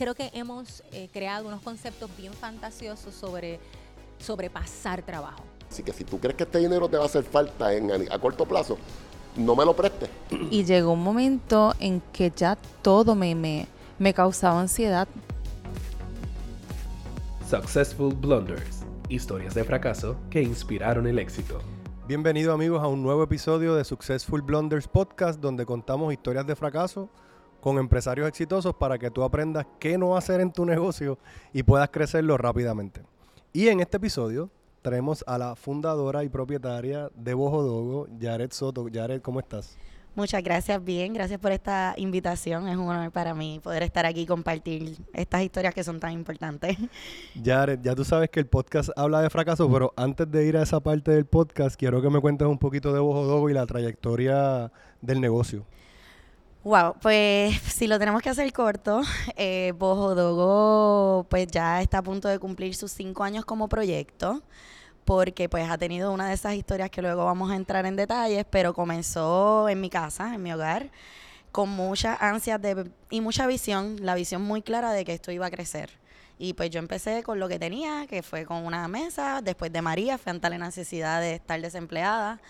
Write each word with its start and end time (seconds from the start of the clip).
creo 0.00 0.14
que 0.14 0.30
hemos 0.32 0.82
eh, 0.92 1.10
creado 1.12 1.46
unos 1.46 1.60
conceptos 1.60 2.08
bien 2.16 2.32
fantasiosos 2.32 3.14
sobre 3.14 3.60
sobrepasar 4.18 5.02
trabajo. 5.02 5.44
Así 5.70 5.82
que 5.82 5.92
si 5.92 6.04
tú 6.04 6.18
crees 6.18 6.36
que 6.36 6.44
este 6.44 6.58
dinero 6.58 6.88
te 6.88 6.96
va 6.96 7.02
a 7.02 7.06
hacer 7.06 7.22
falta 7.22 7.74
en, 7.74 8.10
a 8.10 8.18
corto 8.18 8.46
plazo, 8.46 8.78
no 9.36 9.54
me 9.54 9.62
lo 9.62 9.76
prestes. 9.76 10.08
Y 10.50 10.64
llegó 10.64 10.92
un 10.92 11.04
momento 11.04 11.74
en 11.78 12.00
que 12.14 12.32
ya 12.34 12.56
todo 12.80 13.14
me, 13.14 13.34
me, 13.34 13.66
me 13.98 14.14
causaba 14.14 14.58
ansiedad. 14.58 15.06
Successful 17.46 18.14
Blunders, 18.14 18.86
historias 19.10 19.54
de 19.54 19.64
fracaso 19.64 20.16
que 20.30 20.40
inspiraron 20.40 21.08
el 21.08 21.18
éxito. 21.18 21.60
Bienvenidos 22.08 22.54
amigos 22.54 22.82
a 22.82 22.86
un 22.86 23.02
nuevo 23.02 23.22
episodio 23.22 23.74
de 23.74 23.84
Successful 23.84 24.40
Blunders 24.40 24.88
Podcast 24.88 25.40
donde 25.40 25.66
contamos 25.66 26.10
historias 26.10 26.46
de 26.46 26.56
fracaso 26.56 27.10
con 27.60 27.78
empresarios 27.78 28.28
exitosos 28.28 28.74
para 28.74 28.98
que 28.98 29.10
tú 29.10 29.22
aprendas 29.22 29.66
qué 29.78 29.98
no 29.98 30.16
hacer 30.16 30.40
en 30.40 30.52
tu 30.52 30.64
negocio 30.64 31.18
y 31.52 31.62
puedas 31.62 31.90
crecerlo 31.90 32.36
rápidamente. 32.36 33.02
Y 33.52 33.68
en 33.68 33.80
este 33.80 33.98
episodio 33.98 34.50
traemos 34.82 35.24
a 35.26 35.38
la 35.38 35.56
fundadora 35.56 36.24
y 36.24 36.28
propietaria 36.28 37.10
de 37.14 37.34
Bojodogo, 37.34 38.08
Jared 38.20 38.52
Soto. 38.52 38.86
Jared, 38.92 39.20
¿cómo 39.20 39.40
estás? 39.40 39.76
Muchas 40.16 40.42
gracias, 40.42 40.84
bien, 40.84 41.14
gracias 41.14 41.38
por 41.38 41.52
esta 41.52 41.94
invitación. 41.96 42.66
Es 42.68 42.76
un 42.76 42.88
honor 42.88 43.12
para 43.12 43.32
mí 43.32 43.60
poder 43.62 43.84
estar 43.84 44.06
aquí 44.06 44.22
y 44.22 44.26
compartir 44.26 44.96
estas 45.14 45.42
historias 45.42 45.72
que 45.72 45.84
son 45.84 46.00
tan 46.00 46.12
importantes. 46.12 46.76
Jared, 47.44 47.78
ya 47.80 47.94
tú 47.94 48.04
sabes 48.04 48.28
que 48.28 48.40
el 48.40 48.46
podcast 48.46 48.90
habla 48.96 49.22
de 49.22 49.30
fracaso, 49.30 49.70
pero 49.70 49.92
antes 49.96 50.28
de 50.28 50.46
ir 50.46 50.56
a 50.56 50.62
esa 50.62 50.80
parte 50.80 51.12
del 51.12 51.26
podcast, 51.26 51.76
quiero 51.76 52.02
que 52.02 52.10
me 52.10 52.20
cuentes 52.20 52.48
un 52.48 52.58
poquito 52.58 52.92
de 52.92 52.98
Bojodogo 52.98 53.50
y 53.50 53.54
la 53.54 53.66
trayectoria 53.66 54.72
del 55.00 55.20
negocio. 55.20 55.64
Wow, 56.62 56.96
pues 57.00 57.58
si 57.58 57.86
lo 57.86 57.98
tenemos 57.98 58.20
que 58.20 58.28
hacer 58.28 58.52
corto, 58.52 59.00
eh, 59.36 59.72
Bojodogo 59.78 61.24
pues 61.30 61.46
ya 61.46 61.80
está 61.80 61.98
a 61.98 62.02
punto 62.02 62.28
de 62.28 62.38
cumplir 62.38 62.74
sus 62.74 62.92
cinco 62.92 63.24
años 63.24 63.46
como 63.46 63.66
proyecto 63.68 64.42
porque 65.06 65.48
pues 65.48 65.70
ha 65.70 65.78
tenido 65.78 66.12
una 66.12 66.28
de 66.28 66.34
esas 66.34 66.54
historias 66.54 66.90
que 66.90 67.00
luego 67.02 67.24
vamos 67.24 67.50
a 67.50 67.56
entrar 67.56 67.86
en 67.86 67.96
detalles, 67.96 68.44
pero 68.50 68.74
comenzó 68.74 69.70
en 69.70 69.80
mi 69.80 69.88
casa, 69.90 70.34
en 70.34 70.42
mi 70.42 70.52
hogar, 70.52 70.90
con 71.52 71.70
muchas 71.70 72.20
ansias 72.20 72.60
de, 72.60 72.90
y 73.10 73.20
mucha 73.22 73.46
visión, 73.46 73.96
la 74.00 74.14
visión 74.14 74.42
muy 74.42 74.62
clara 74.62 74.92
de 74.92 75.04
que 75.06 75.14
esto 75.14 75.32
iba 75.32 75.46
a 75.46 75.50
crecer. 75.50 75.90
Y 76.38 76.54
pues 76.54 76.70
yo 76.70 76.78
empecé 76.78 77.22
con 77.22 77.40
lo 77.40 77.48
que 77.48 77.58
tenía, 77.58 78.06
que 78.06 78.22
fue 78.22 78.44
con 78.46 78.66
una 78.66 78.86
mesa, 78.88 79.40
después 79.42 79.72
de 79.72 79.82
María, 79.82 80.18
fue 80.18 80.30
ante 80.30 80.50
la 80.50 80.58
necesidad 80.58 81.20
de 81.20 81.34
estar 81.34 81.60
desempleada 81.60 82.40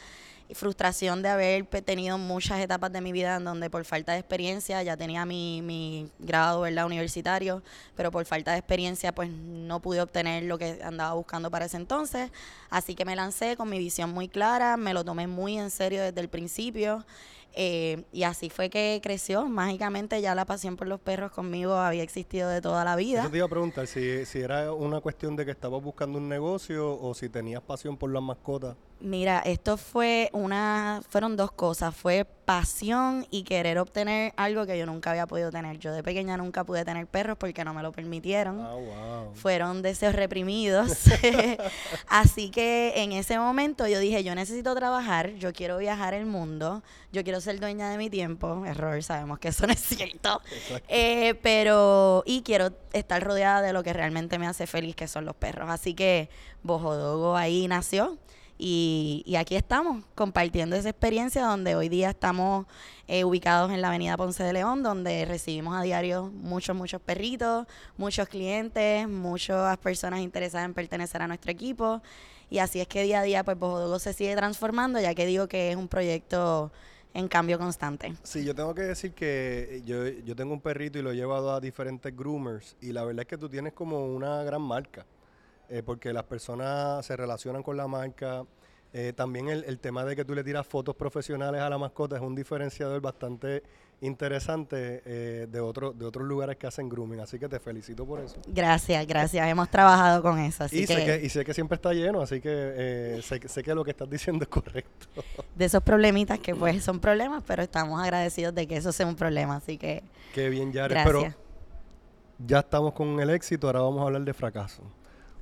frustración 0.54 1.22
de 1.22 1.28
haber 1.28 1.66
tenido 1.66 2.18
muchas 2.18 2.60
etapas 2.60 2.92
de 2.92 3.00
mi 3.00 3.12
vida 3.12 3.36
en 3.36 3.44
donde 3.44 3.70
por 3.70 3.84
falta 3.84 4.12
de 4.12 4.18
experiencia, 4.18 4.82
ya 4.82 4.96
tenía 4.96 5.24
mi, 5.24 5.62
mi 5.62 6.08
grado 6.18 6.62
¿verdad? 6.62 6.86
universitario, 6.86 7.62
pero 7.96 8.10
por 8.10 8.24
falta 8.24 8.52
de 8.52 8.58
experiencia 8.58 9.12
pues 9.12 9.30
no 9.30 9.80
pude 9.80 10.00
obtener 10.00 10.44
lo 10.44 10.58
que 10.58 10.80
andaba 10.82 11.14
buscando 11.14 11.50
para 11.50 11.66
ese 11.66 11.76
entonces. 11.76 12.30
Así 12.70 12.94
que 12.94 13.04
me 13.04 13.16
lancé 13.16 13.56
con 13.56 13.68
mi 13.68 13.78
visión 13.78 14.10
muy 14.10 14.28
clara, 14.28 14.76
me 14.76 14.94
lo 14.94 15.04
tomé 15.04 15.26
muy 15.26 15.58
en 15.58 15.70
serio 15.70 16.02
desde 16.02 16.20
el 16.20 16.28
principio. 16.28 17.04
Eh, 17.54 18.04
y 18.12 18.22
así 18.22 18.50
fue 18.50 18.70
que 18.70 19.00
creció. 19.02 19.46
Mágicamente 19.46 20.20
ya 20.20 20.34
la 20.34 20.44
pasión 20.44 20.76
por 20.76 20.86
los 20.86 21.00
perros 21.00 21.32
conmigo 21.32 21.74
había 21.74 22.02
existido 22.02 22.48
de 22.48 22.60
toda 22.60 22.84
la 22.84 22.96
vida. 22.96 23.24
Yo 23.24 23.30
te 23.30 23.36
iba 23.38 23.46
a 23.46 23.50
preguntar 23.50 23.86
si, 23.86 24.24
si 24.26 24.40
era 24.40 24.72
una 24.72 25.00
cuestión 25.00 25.36
de 25.36 25.44
que 25.44 25.50
estabas 25.50 25.82
buscando 25.82 26.18
un 26.18 26.28
negocio 26.28 27.00
o 27.00 27.14
si 27.14 27.28
tenías 27.28 27.62
pasión 27.62 27.96
por 27.96 28.10
las 28.10 28.22
mascotas. 28.22 28.76
Mira, 29.00 29.40
esto 29.40 29.78
fue 29.78 30.28
una, 30.32 31.00
fueron 31.08 31.36
dos 31.36 31.52
cosas, 31.52 31.96
fue 31.96 32.26
pasión 32.50 33.28
y 33.30 33.44
querer 33.44 33.78
obtener 33.78 34.32
algo 34.36 34.66
que 34.66 34.76
yo 34.76 34.84
nunca 34.84 35.12
había 35.12 35.28
podido 35.28 35.52
tener. 35.52 35.78
Yo 35.78 35.92
de 35.92 36.02
pequeña 36.02 36.36
nunca 36.36 36.64
pude 36.64 36.84
tener 36.84 37.06
perros 37.06 37.38
porque 37.38 37.64
no 37.64 37.72
me 37.74 37.80
lo 37.80 37.92
permitieron. 37.92 38.60
Ah, 38.60 38.74
wow. 38.74 39.34
Fueron 39.36 39.82
deseos 39.82 40.16
reprimidos. 40.16 41.04
Así 42.08 42.50
que 42.50 42.94
en 42.96 43.12
ese 43.12 43.38
momento 43.38 43.86
yo 43.86 44.00
dije, 44.00 44.24
yo 44.24 44.34
necesito 44.34 44.74
trabajar, 44.74 45.34
yo 45.34 45.52
quiero 45.52 45.78
viajar 45.78 46.12
el 46.12 46.26
mundo, 46.26 46.82
yo 47.12 47.22
quiero 47.22 47.40
ser 47.40 47.60
dueña 47.60 47.88
de 47.88 47.98
mi 47.98 48.10
tiempo. 48.10 48.66
Error, 48.66 49.00
sabemos 49.04 49.38
que 49.38 49.50
eso 49.50 49.68
no 49.68 49.72
es 49.72 49.78
cierto. 49.78 50.42
Eh, 50.88 51.38
pero, 51.42 52.24
y 52.26 52.42
quiero 52.42 52.72
estar 52.92 53.22
rodeada 53.22 53.62
de 53.62 53.72
lo 53.72 53.84
que 53.84 53.92
realmente 53.92 54.40
me 54.40 54.48
hace 54.48 54.66
feliz, 54.66 54.96
que 54.96 55.06
son 55.06 55.24
los 55.24 55.36
perros. 55.36 55.70
Así 55.70 55.94
que 55.94 56.28
Bojodogo 56.64 57.36
ahí 57.36 57.68
nació. 57.68 58.18
Y, 58.62 59.34
aquí 59.38 59.56
estamos 59.56 60.04
compartiendo 60.14 60.76
esa 60.76 60.90
experiencia 60.90 61.46
donde 61.46 61.76
hoy 61.76 61.88
día 61.88 62.10
estamos 62.10 62.66
eh, 63.08 63.24
ubicados 63.24 63.72
en 63.72 63.80
la 63.80 63.88
avenida 63.88 64.18
Ponce 64.18 64.44
de 64.44 64.52
León, 64.52 64.82
donde 64.82 65.24
recibimos 65.24 65.74
a 65.74 65.80
diario 65.80 66.30
muchos, 66.30 66.76
muchos 66.76 67.00
perritos, 67.00 67.66
muchos 67.96 68.28
clientes, 68.28 69.08
muchas 69.08 69.78
personas 69.78 70.20
interesadas 70.20 70.66
en 70.66 70.74
pertenecer 70.74 71.22
a 71.22 71.26
nuestro 71.26 71.50
equipo. 71.50 72.02
Y 72.50 72.58
así 72.58 72.80
es 72.82 72.86
que 72.86 73.02
día 73.02 73.20
a 73.20 73.22
día 73.22 73.44
pues 73.44 73.58
Bojodogo 73.58 73.98
se 73.98 74.12
sigue 74.12 74.36
transformando, 74.36 75.00
ya 75.00 75.14
que 75.14 75.24
digo 75.24 75.48
que 75.48 75.70
es 75.70 75.76
un 75.76 75.88
proyecto 75.88 76.70
en 77.14 77.28
cambio 77.28 77.58
constante. 77.58 78.14
Sí, 78.24 78.44
yo 78.44 78.54
tengo 78.54 78.74
que 78.74 78.82
decir 78.82 79.12
que 79.14 79.80
yo, 79.86 80.06
yo 80.06 80.36
tengo 80.36 80.52
un 80.52 80.60
perrito 80.60 80.98
y 80.98 81.02
lo 81.02 81.12
he 81.12 81.16
llevado 81.16 81.54
a 81.54 81.60
diferentes 81.60 82.14
groomers 82.14 82.76
y 82.82 82.92
la 82.92 83.04
verdad 83.04 83.22
es 83.22 83.26
que 83.26 83.38
tú 83.38 83.48
tienes 83.48 83.72
como 83.72 84.04
una 84.04 84.44
gran 84.44 84.60
marca. 84.60 85.06
Eh, 85.70 85.84
porque 85.84 86.12
las 86.12 86.24
personas 86.24 87.06
se 87.06 87.16
relacionan 87.16 87.62
con 87.62 87.76
la 87.76 87.86
marca. 87.86 88.44
Eh, 88.92 89.12
también 89.14 89.48
el, 89.48 89.78
tema 89.78 90.04
de 90.04 90.16
que 90.16 90.24
tú 90.24 90.34
le 90.34 90.42
tiras 90.42 90.66
fotos 90.66 90.96
profesionales 90.96 91.60
a 91.60 91.70
la 91.70 91.78
mascota 91.78 92.16
es 92.16 92.22
un 92.22 92.34
diferenciador 92.34 93.00
bastante 93.00 93.62
interesante 94.00 95.00
eh, 95.04 95.46
de, 95.48 95.60
otro, 95.60 95.92
de 95.92 96.04
otros 96.04 96.26
lugares 96.26 96.56
que 96.56 96.66
hacen 96.66 96.88
grooming. 96.88 97.20
Así 97.20 97.38
que 97.38 97.48
te 97.48 97.60
felicito 97.60 98.04
por 98.04 98.18
eso. 98.18 98.34
Gracias, 98.48 99.06
gracias. 99.06 99.46
Hemos 99.46 99.70
trabajado 99.70 100.22
con 100.22 100.40
eso. 100.40 100.64
Así 100.64 100.80
y, 100.80 100.86
Sé 100.88 101.04
que, 101.04 101.24
y 101.24 101.28
sé 101.28 101.44
que 101.44 101.54
siempre 101.54 101.76
está 101.76 101.92
lleno, 101.92 102.20
así 102.20 102.40
que 102.40 103.20
sé, 103.22 103.40
sé, 103.46 103.62
que 103.62 103.72
lo 103.72 103.84
que 103.84 103.92
estás 103.92 104.10
diciendo 104.10 104.42
es 104.42 104.48
correcto. 104.48 105.06
De 105.54 105.66
esos 105.66 105.84
problemitas 105.84 106.40
que 106.40 106.56
pues 106.56 106.82
son 106.82 106.98
problemas, 106.98 107.44
pero 107.46 107.62
estamos 107.62 108.02
agradecidos 108.02 108.52
de 108.56 108.66
que 108.66 108.76
eso 108.76 108.90
sea 108.90 109.06
un 109.06 109.14
problema. 109.14 109.56
Así 109.56 109.78
que... 109.78 110.02
Qué 110.34 110.48
bien, 110.48 110.72
Jared. 110.72 110.96
Pero 111.04 111.32
ya 112.44 112.58
estamos 112.58 112.92
con 112.92 113.20
el 113.20 113.30
éxito, 113.30 113.68
ahora 113.68 113.82
vamos 113.82 114.00
a 114.00 114.06
hablar 114.06 114.22
de 114.22 114.34
fracaso. 114.34 114.82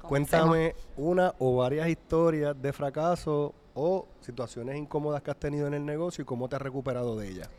Cuéntame 0.09 0.75
una 0.97 1.35
o 1.39 1.57
varias 1.57 1.87
historias 1.89 2.61
de 2.61 2.73
fracaso 2.73 3.55
o 3.75 4.07
situaciones 4.21 4.77
incómodas 4.77 5.23
que 5.23 5.31
has 5.31 5.37
tenido 5.37 5.67
en 5.67 5.75
el 5.75 5.85
negocio 5.85 6.23
y 6.23 6.25
cómo 6.25 6.49
te 6.49 6.57
has 6.57 6.63
recuperado 6.63 7.17
de 7.19 7.29
ellas. 7.29 7.51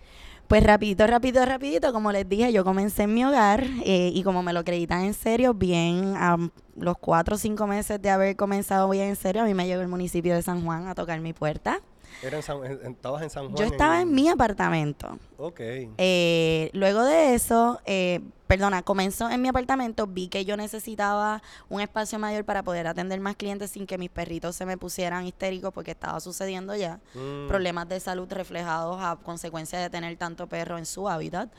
Pues 0.48 0.64
rapidito, 0.64 1.06
rapidito, 1.06 1.46
rapidito, 1.46 1.94
como 1.94 2.12
les 2.12 2.28
dije, 2.28 2.52
yo 2.52 2.64
comencé 2.64 3.04
en 3.04 3.14
mi 3.14 3.24
hogar 3.24 3.64
eh, 3.86 4.12
y 4.12 4.24
como 4.24 4.42
me 4.42 4.52
lo 4.52 4.62
acreditan 4.62 5.04
en 5.04 5.14
serio, 5.14 5.54
bien 5.54 6.16
a 6.18 6.38
los 6.76 6.98
cuatro 6.98 7.36
o 7.36 7.38
cinco 7.38 7.68
meses 7.68 8.02
de 8.02 8.10
haber 8.10 8.36
comenzado 8.36 8.90
bien 8.90 9.10
en 9.10 9.16
serio, 9.16 9.44
a 9.44 9.46
mí 9.46 9.54
me 9.54 9.68
llegó 9.68 9.82
el 9.82 9.88
municipio 9.88 10.34
de 10.34 10.42
San 10.42 10.66
Juan 10.66 10.88
a 10.88 10.96
tocar 10.96 11.20
mi 11.20 11.34
puerta. 11.34 11.82
¿Estabas 12.22 13.24
en 13.24 13.30
San 13.30 13.46
Juan? 13.46 13.56
Yo 13.56 13.66
estaba 13.66 14.02
en, 14.02 14.14
mi 14.14 14.30
apartamento. 14.30 15.18
Ok. 15.38 15.60
Eh, 15.60 16.70
luego 16.74 17.04
de 17.04 17.36
eso, 17.36 17.80
eh, 17.86 18.22
perdona, 18.48 18.82
comenzó 18.82 19.30
en 19.30 19.42
mi 19.42 19.48
apartamento, 19.48 20.08
vi 20.08 20.28
que 20.28 20.44
yo 20.44 20.58
necesitaba 20.58 21.42
un 21.70 21.82
espacio 21.82 22.18
mayor 22.18 22.46
para 22.46 22.64
poder 22.64 22.88
atender 22.88 23.20
más 23.20 23.36
clientes 23.36 23.72
sin 23.72 23.86
que 23.86 23.98
mis 23.98 24.10
perritos 24.10 24.56
se 24.56 24.66
me 24.66 24.78
pusieran 24.78 25.26
histéricos 25.28 25.72
porque 25.72 25.92
estaba 25.92 26.20
sucediendo 26.20 26.76
ya 26.76 27.00
mm. 27.14 27.48
problemas 27.48 27.88
de 27.88 28.00
salud 28.00 28.28
reflejados 28.32 28.98
a 29.02 29.18
consecuencia 29.18 29.80
de 29.80 29.90
tener 29.90 30.18
tanto 30.18 30.48
perro 30.48 30.78
en 30.78 30.86
su 30.86 31.08
hábitat. 31.08 31.50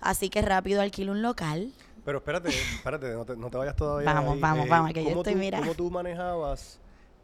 Así 0.00 0.28
que 0.28 0.42
rápido 0.42 0.82
alquilo 0.82 1.12
un 1.12 1.22
local. 1.22 1.72
Pero 2.04 2.18
espérate, 2.18 2.48
espérate, 2.48 3.12
no 3.12 3.24
te, 3.24 3.36
no 3.36 3.50
te 3.50 3.56
vayas 3.56 3.76
todavía. 3.76 4.12
Vamos, 4.12 4.38
vamos, 4.40 4.66
eh, 4.66 4.68
vamos, 4.68 4.92
que 4.92 5.04
yo 5.04 5.10
estoy 5.10 5.34
mirando. 5.34 5.66
¿Cómo 5.66 5.74
tú 5.74 5.90
manejabas 5.90 6.78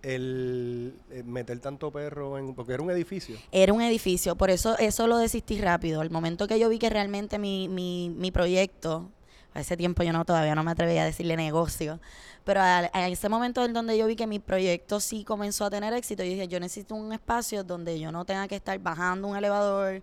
el 0.06 0.94
eh, 1.10 1.24
meter 1.24 1.58
tanto 1.58 1.90
perro 1.90 2.38
en 2.38 2.54
porque 2.54 2.74
era 2.74 2.82
un 2.82 2.90
edificio 2.92 3.36
era 3.50 3.72
un 3.72 3.82
edificio 3.82 4.36
por 4.36 4.50
eso 4.50 4.78
eso 4.78 5.08
lo 5.08 5.18
desistí 5.18 5.60
rápido 5.60 6.00
el 6.00 6.10
momento 6.10 6.46
que 6.46 6.60
yo 6.60 6.68
vi 6.68 6.78
que 6.78 6.88
realmente 6.88 7.40
mi, 7.40 7.68
mi, 7.68 8.10
mi 8.16 8.30
proyecto 8.30 9.10
a 9.52 9.60
ese 9.60 9.76
tiempo 9.76 10.04
yo 10.04 10.12
no 10.12 10.24
todavía 10.24 10.54
no 10.54 10.62
me 10.62 10.70
atrevía 10.70 11.02
a 11.02 11.06
decirle 11.06 11.36
negocio 11.36 11.98
pero 12.44 12.60
a, 12.60 12.84
ese 13.08 13.28
momento 13.28 13.64
en 13.64 13.72
donde 13.72 13.98
yo 13.98 14.06
vi 14.06 14.14
que 14.14 14.28
mi 14.28 14.38
proyecto 14.38 15.00
sí 15.00 15.24
comenzó 15.24 15.64
a 15.64 15.70
tener 15.70 15.92
éxito 15.92 16.22
yo 16.22 16.30
dije 16.30 16.46
yo 16.46 16.60
necesito 16.60 16.94
un 16.94 17.12
espacio 17.12 17.64
donde 17.64 17.98
yo 17.98 18.12
no 18.12 18.24
tenga 18.24 18.46
que 18.46 18.54
estar 18.54 18.78
bajando 18.78 19.26
un 19.26 19.36
elevador 19.36 20.02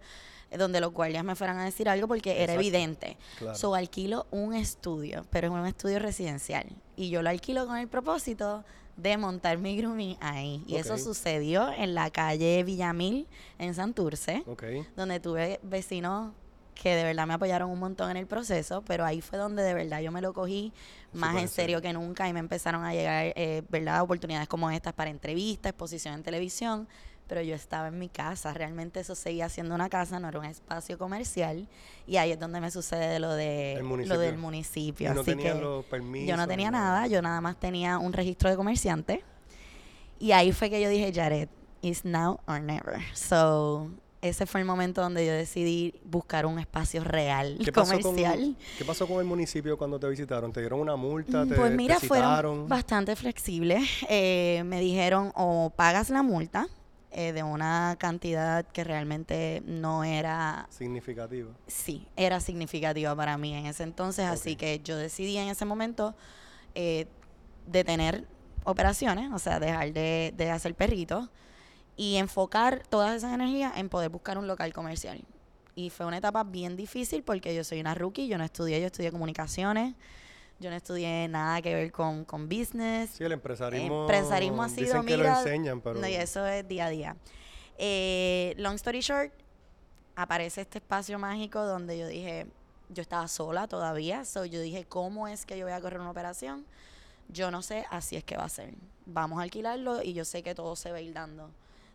eh, 0.52 0.58
donde 0.58 0.82
los 0.82 0.92
guardias 0.92 1.24
me 1.24 1.36
fueran 1.36 1.60
a 1.60 1.64
decir 1.64 1.88
algo 1.88 2.08
porque 2.08 2.44
era 2.44 2.54
evidente. 2.54 3.18
So 3.56 3.74
alquilo 3.74 4.28
un 4.30 4.54
estudio, 4.54 5.26
pero 5.32 5.48
es 5.48 5.54
un 5.54 5.66
estudio 5.66 5.98
residencial. 5.98 6.68
Y 6.96 7.10
yo 7.10 7.24
lo 7.24 7.30
alquilo 7.32 7.66
con 7.66 7.78
el 7.78 7.88
propósito 7.88 8.64
de 8.96 9.18
montar 9.18 9.58
mi 9.58 9.76
grooming 9.76 10.18
ahí. 10.22 10.64
Y 10.68 10.76
eso 10.76 10.98
sucedió 10.98 11.72
en 11.72 11.96
la 11.96 12.10
calle 12.10 12.64
Villamil, 12.64 13.28
en 13.60 13.74
Santurce, 13.74 14.44
donde 14.96 15.20
tuve 15.20 15.60
vecinos 15.64 16.32
que 16.74 16.96
de 16.96 17.04
verdad 17.04 17.28
me 17.28 17.36
apoyaron 17.36 17.70
un 17.70 17.80
montón 17.80 18.10
en 18.12 18.18
el 18.18 18.26
proceso, 18.26 18.84
pero 18.86 19.06
ahí 19.06 19.22
fue 19.22 19.38
donde 19.38 19.62
de 19.62 19.74
verdad 19.74 20.02
yo 20.02 20.12
me 20.12 20.22
lo 20.22 20.34
cogí 20.34 20.74
más 21.14 21.38
en 21.38 21.48
serio 21.48 21.82
que 21.82 21.94
nunca. 21.94 22.28
Y 22.28 22.34
me 22.34 22.40
empezaron 22.40 22.84
a 22.84 22.94
llegar, 22.94 23.34
eh, 23.36 23.64
¿verdad?, 23.70 24.02
oportunidades 24.02 24.48
como 24.48 24.70
estas 24.72 24.94
para 24.94 25.10
entrevistas, 25.10 25.72
exposición 25.72 26.16
en 26.16 26.24
televisión, 26.24 26.88
pero 27.28 27.42
yo 27.42 27.56
estaba 27.56 27.88
en 27.88 28.00
mi 28.00 28.10
casa. 28.10 28.54
Realmente 28.54 29.00
eso 29.00 29.16
seguía 29.16 29.50
siendo 29.50 29.76
una 29.76 29.90
casa, 29.90 30.20
no 30.20 30.28
era 30.28 30.40
un 30.40 30.46
espacio 30.46 30.98
comercial. 30.98 31.68
Y 32.06 32.18
ahí 32.18 32.32
es 32.32 32.40
donde 32.40 32.60
me 32.60 32.72
sucede 32.72 33.20
lo, 33.20 33.34
de, 33.34 33.80
lo 33.82 34.18
del 34.18 34.38
municipio. 34.38 35.12
Y 35.12 35.14
no 35.14 35.22
Así 35.22 35.32
tenías 35.32 35.56
que 35.56 35.62
los 35.62 35.86
permisos. 35.86 36.30
yo 36.30 36.38
no 36.38 36.48
tenía 36.48 36.72
nada, 36.72 37.08
yo 37.08 37.22
nada 37.22 37.42
más 37.42 37.60
tenía 37.60 37.98
un 37.98 38.14
registro 38.14 38.50
de 38.50 38.56
comerciante. 38.56 39.24
Y 40.20 40.32
ahí 40.32 40.52
fue 40.52 40.70
que 40.70 40.82
yo 40.82 40.90
dije, 40.90 41.12
Jared, 41.14 41.50
it's 41.82 42.06
now 42.06 42.40
or 42.48 42.62
never. 42.62 43.00
So, 43.14 43.90
ese 44.22 44.46
fue 44.46 44.62
el 44.62 44.66
momento 44.66 45.02
donde 45.02 45.26
yo 45.26 45.34
decidí 45.34 46.00
buscar 46.06 46.46
un 46.46 46.58
espacio 46.58 47.04
real, 47.04 47.60
¿Qué 47.64 47.74
pasó, 47.74 47.94
con, 47.94 48.02
comercial. 48.02 48.56
¿Qué 48.78 48.86
pasó 48.86 49.06
con 49.06 49.20
el 49.20 49.26
municipio 49.26 49.78
cuando 49.78 50.00
te 50.00 50.08
visitaron? 50.08 50.54
¿Te 50.54 50.62
dieron 50.62 50.80
una 50.80 50.96
multa? 50.96 51.46
¿Te, 51.46 51.56
Pues 51.56 51.72
te 51.72 51.78
mira, 51.78 52.00
fueron 52.00 52.70
bastante 52.70 53.16
flexibles. 53.18 53.84
Eh, 54.08 54.64
me 54.66 54.80
dijeron 54.80 55.34
o 55.36 55.74
pagas 55.76 56.10
la 56.10 56.24
multa 56.24 56.70
eh, 57.14 57.32
de 57.34 57.44
una 57.44 57.96
cantidad 58.00 58.66
que 58.66 58.84
realmente 58.84 59.62
no 59.66 60.04
era, 60.04 60.68
Significativo. 60.70 61.52
sí, 61.68 62.08
era 62.16 62.40
significativa 62.40 63.16
para 63.16 63.38
mí 63.38 63.54
en 63.54 63.66
ese 63.68 63.84
entonces. 63.84 64.26
Así 64.26 64.56
que 64.56 64.82
yo 64.84 64.98
decidí 64.98 65.38
en 65.38 65.48
ese 65.50 65.66
momento 65.66 66.16
eh, 66.76 67.08
detener 67.68 68.26
operaciones, 68.66 69.32
o 69.32 69.40
sea, 69.40 69.60
dejar 69.60 69.94
de, 69.94 70.34
de 70.36 70.50
hacer 70.52 70.76
perritos 70.76 71.30
y 71.96 72.16
enfocar 72.16 72.84
todas 72.88 73.16
esas 73.16 73.34
energías 73.34 73.78
en 73.78 73.90
poder 73.90 74.10
buscar 74.10 74.38
un 74.38 74.48
local 74.48 74.74
comercial. 74.74 75.24
Y 75.76 75.90
fue 75.90 76.06
una 76.06 76.18
etapa 76.18 76.44
bien 76.44 76.76
difícil 76.76 77.24
porque 77.24 77.56
yo 77.56 77.64
soy 77.64 77.80
una 77.80 77.96
rookie, 77.96 78.28
yo 78.28 78.38
no 78.38 78.44
estudié, 78.44 78.80
yo 78.80 78.88
estudié 78.88 79.12
comunicaciones, 79.12 79.96
yo 80.64 80.70
no 80.70 80.76
estudié 80.76 81.28
nada 81.28 81.62
que 81.62 81.76
ver 81.76 81.92
con, 81.92 82.26
con 82.26 82.48
business. 82.48 83.12
Sí, 83.12 83.24
el 83.24 83.34
empresarismo. 83.34 84.02
Empresarismo 84.02 84.64
ha 84.64 84.70
sido, 84.70 84.86
Dicen 84.88 85.06
que 85.06 85.18
mira, 85.18 85.34
lo 85.34 85.40
enseñan, 85.40 85.82
pero. 85.82 86.00
No, 86.00 86.08
y 86.08 86.16
eso 86.16 86.46
es 86.48 86.68
día 86.68 86.86
a 86.86 86.90
día. 86.90 87.16
Eh, 87.78 88.54
long 88.58 88.76
story 88.76 89.02
short, 89.02 89.34
aparece 90.16 90.62
este 90.62 90.78
espacio 90.80 91.20
mágico 91.20 91.64
donde 91.66 91.98
yo 91.98 92.08
dije, 92.08 92.48
yo 92.90 93.02
estaba 93.02 93.28
sola 93.28 93.68
todavía, 93.68 94.26
so 94.26 94.46
yo 94.46 94.62
dije, 94.62 94.86
¿cómo 94.86 95.28
es 95.28 95.46
que 95.46 95.58
yo 95.58 95.66
voy 95.66 95.74
a 95.74 95.82
correr 95.82 96.00
una 96.00 96.12
operación? 96.12 96.66
Yo 97.30 97.52
no 97.52 97.62
sé, 97.62 97.86
así 97.90 98.16
es 98.16 98.24
que 98.24 98.38
va 98.38 98.46
a 98.46 98.50
ser. 98.50 98.74
Vamos 99.06 99.40
a 99.40 99.44
alquilarlo 99.44 100.02
y 100.02 100.14
yo 100.14 100.24
sé 100.24 100.44
que 100.44 100.56
todo 100.56 100.76
se 100.76 100.92
va 100.92 100.98
a 100.98 101.02
ir 101.02 101.14
dando. 101.14 101.50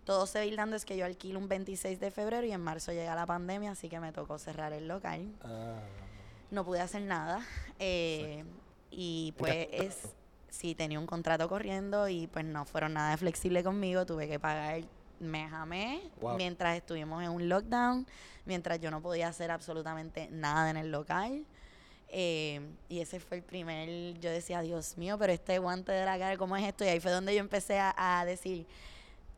Todo 0.05 0.27
se 0.27 0.39
va 0.39 0.43
a 0.43 0.47
ir 0.47 0.57
dando 0.57 0.75
es 0.75 0.85
que 0.85 0.97
yo 0.97 1.05
alquilo 1.05 1.39
un 1.39 1.49
26 1.49 2.01
de 2.01 2.11
febrero 2.11 2.47
y 2.47 2.53
en 2.53 2.61
marzo 2.61 2.93
llega 2.93 3.15
la 3.15 3.27
pandemia, 3.27 3.73
así 3.73 3.89
que 3.89 4.01
me 4.01 4.13
tocó 4.13 4.39
cerrar 4.39 4.73
el 4.73 4.89
local 4.89 5.31
Ah, 5.43 5.81
no 6.51 6.65
pude 6.65 6.81
hacer 6.81 7.03
nada. 7.03 7.45
eh, 7.79 8.45
y 8.91 9.33
pues 9.37 9.69
es, 9.71 9.97
sí, 10.49 10.75
tenía 10.75 10.99
un 10.99 11.07
contrato 11.07 11.49
corriendo 11.49 12.09
y 12.09 12.27
pues 12.27 12.45
no 12.45 12.65
fueron 12.65 12.95
nada 12.95 13.11
de 13.11 13.17
flexible 13.19 13.63
conmigo. 13.63 14.07
Tuve 14.07 14.27
que 14.29 14.41
pagar 14.41 14.81
mes 15.21 15.53
a 15.53 15.67
mes 15.67 16.01
Wow. 16.21 16.37
mientras 16.37 16.77
estuvimos 16.77 17.23
en 17.23 17.31
un 17.31 17.49
lockdown, 17.49 18.07
mientras 18.47 18.81
yo 18.81 18.91
no 18.91 19.03
podía 19.03 19.29
hacer 19.29 19.51
absolutamente 19.51 20.29
nada 20.31 20.71
en 20.71 20.77
el 20.79 20.91
local. 20.91 21.45
Eh, 22.11 22.63
y 22.89 23.01
ese 23.01 23.21
fue 23.21 23.37
el 23.39 23.43
primer, 23.43 24.19
yo 24.21 24.31
decía, 24.31 24.63
Dios 24.63 24.97
mío, 24.97 25.19
pero 25.19 25.33
este 25.35 25.59
guante 25.59 25.93
de 25.93 26.07
la 26.07 26.19
cara, 26.19 26.39
¿cómo 26.39 26.57
es 26.57 26.67
esto? 26.67 26.83
Y 26.85 26.89
ahí 26.89 27.01
fue 27.01 27.11
donde 27.11 27.35
yo 27.35 27.41
empecé 27.41 27.79
a, 27.79 27.95
a 27.99 28.25
decir, 28.25 28.67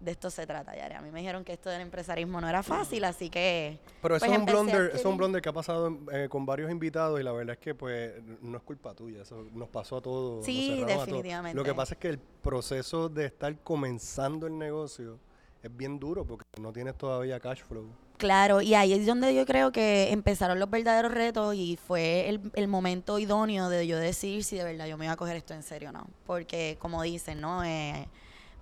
de 0.01 0.11
esto 0.11 0.31
se 0.31 0.47
trata, 0.47 0.75
Yare. 0.75 0.95
A 0.95 1.03
mí 1.03 1.11
me 1.11 1.21
dijeron 1.21 1.45
que 1.45 1.53
esto 1.53 1.69
del 1.69 1.83
empresarismo 1.83 2.41
no 2.41 2.49
era 2.49 2.63
fácil, 2.63 3.05
así 3.05 3.29
que... 3.29 3.79
Pero 4.01 4.17
eso 4.17 4.25
pues 4.25 4.33
es 4.33 4.39
un 4.39 4.47
blunder, 4.47 4.87
eso 4.87 4.97
es 4.97 5.05
un 5.05 5.17
blunder 5.19 5.43
que 5.43 5.49
ha 5.51 5.53
pasado 5.53 5.97
eh, 6.13 6.29
con 6.31 6.47
varios 6.47 6.71
invitados 6.71 7.21
y 7.21 7.23
la 7.23 7.33
verdad 7.33 7.53
es 7.53 7.59
que 7.59 7.75
pues 7.75 8.15
no 8.41 8.57
es 8.57 8.63
culpa 8.63 8.95
tuya, 8.95 9.23
eso 9.23 9.47
nos 9.53 9.69
pasó 9.69 9.99
a 9.99 10.01
todos. 10.01 10.45
Sí, 10.45 10.83
todos. 10.87 11.07
definitivamente. 11.07 11.57
Lo 11.57 11.65
que 11.65 11.75
pasa 11.75 11.95
es 11.95 12.01
que 12.01 12.09
el 12.09 12.19
proceso 12.19 13.11
de 13.11 13.27
estar 13.27 13.55
comenzando 13.59 14.47
el 14.47 14.57
negocio 14.57 15.19
es 15.63 15.77
bien 15.77 15.99
duro 16.01 16.25
porque 16.25 16.47
no 16.59 16.73
tienes 16.73 16.97
todavía 16.97 17.39
cash 17.39 17.61
flow. 17.63 17.87
Claro, 18.17 18.61
y 18.61 18.75
ahí 18.75 18.93
es 18.93 19.07
donde 19.07 19.35
yo 19.35 19.47
creo 19.47 19.73
que 19.73 20.13
empezaron 20.13 20.59
los 20.59 20.69
verdaderos 20.69 21.13
retos 21.13 21.55
y 21.55 21.77
fue 21.77 22.29
el, 22.29 22.51
el 22.55 22.69
momento 22.69 23.19
idóneo 23.19 23.69
de 23.69 23.87
yo 23.87 23.99
decir 23.99 24.45
si 24.45 24.57
de 24.57 24.65
verdad 24.65 24.87
yo 24.87 24.99
me 24.99 25.07
iba 25.07 25.15
a 25.15 25.17
coger 25.17 25.37
esto 25.37 25.55
en 25.55 25.63
serio 25.63 25.91
o 25.91 25.93
no. 25.93 26.07
Porque 26.27 26.77
como 26.81 27.03
dicen, 27.03 27.41
¿no? 27.41 27.65
Eh, 27.65 28.09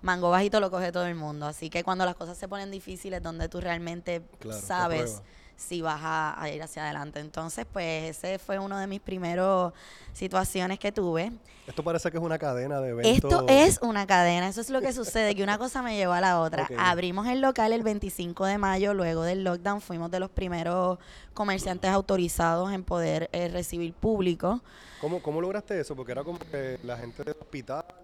mango 0.01 0.29
bajito 0.29 0.59
lo 0.59 0.71
coge 0.71 0.91
todo 0.91 1.05
el 1.05 1.15
mundo. 1.15 1.45
Así 1.45 1.69
que 1.69 1.83
cuando 1.83 2.05
las 2.05 2.15
cosas 2.15 2.37
se 2.37 2.47
ponen 2.47 2.71
difíciles, 2.71 3.21
donde 3.21 3.49
tú 3.49 3.61
realmente 3.61 4.21
Claro, 4.39 4.59
sabes 4.61 5.21
si 5.55 5.81
vas 5.81 5.99
a, 6.01 6.41
a 6.41 6.49
ir 6.49 6.61
hacia 6.63 6.83
adelante. 6.85 7.19
Entonces, 7.19 7.65
pues 7.71 8.17
ese 8.17 8.39
fue 8.39 8.59
uno 8.59 8.77
de 8.77 8.87
mis 8.87 9.01
primeros 9.01 9.73
situaciones 10.13 10.79
que 10.79 10.91
tuve. 10.91 11.33
Esto 11.67 11.83
parece 11.83 12.09
que 12.09 12.17
es 12.17 12.23
una 12.23 12.39
cadena 12.39 12.79
de 12.81 12.89
eventos. 12.89 13.31
Esto 13.31 13.45
es 13.47 13.79
una 13.83 14.07
cadena, 14.07 14.47
eso 14.47 14.59
es 14.59 14.71
lo 14.71 14.81
que 14.81 14.91
sucede, 14.91 15.35
que 15.35 15.43
una 15.43 15.59
cosa 15.59 15.83
me 15.83 15.95
llevó 15.95 16.13
a 16.13 16.21
la 16.21 16.39
otra. 16.39 16.67
Abrimos 16.79 17.27
el 17.27 17.41
local 17.41 17.73
el 17.73 17.83
25 17.83 18.45
de 18.45 18.57
mayo, 18.57 18.95
luego 18.95 19.21
del 19.21 19.43
lockdown 19.43 19.79
fuimos 19.79 20.09
de 20.09 20.19
los 20.19 20.31
primeros 20.31 20.97
comerciantes 21.35 21.91
autorizados 21.91 22.71
en 22.73 22.83
poder 22.83 23.29
eh, 23.33 23.49
recibir 23.49 23.93
público. 23.93 24.61
¿Cómo, 24.99 25.21
¿Cómo 25.21 25.41
lograste 25.41 25.79
eso? 25.79 25.95
Porque 25.95 26.11
era 26.11 26.23
como 26.23 26.39
que 26.39 26.79
la 26.83 26.97
gente 26.97 27.23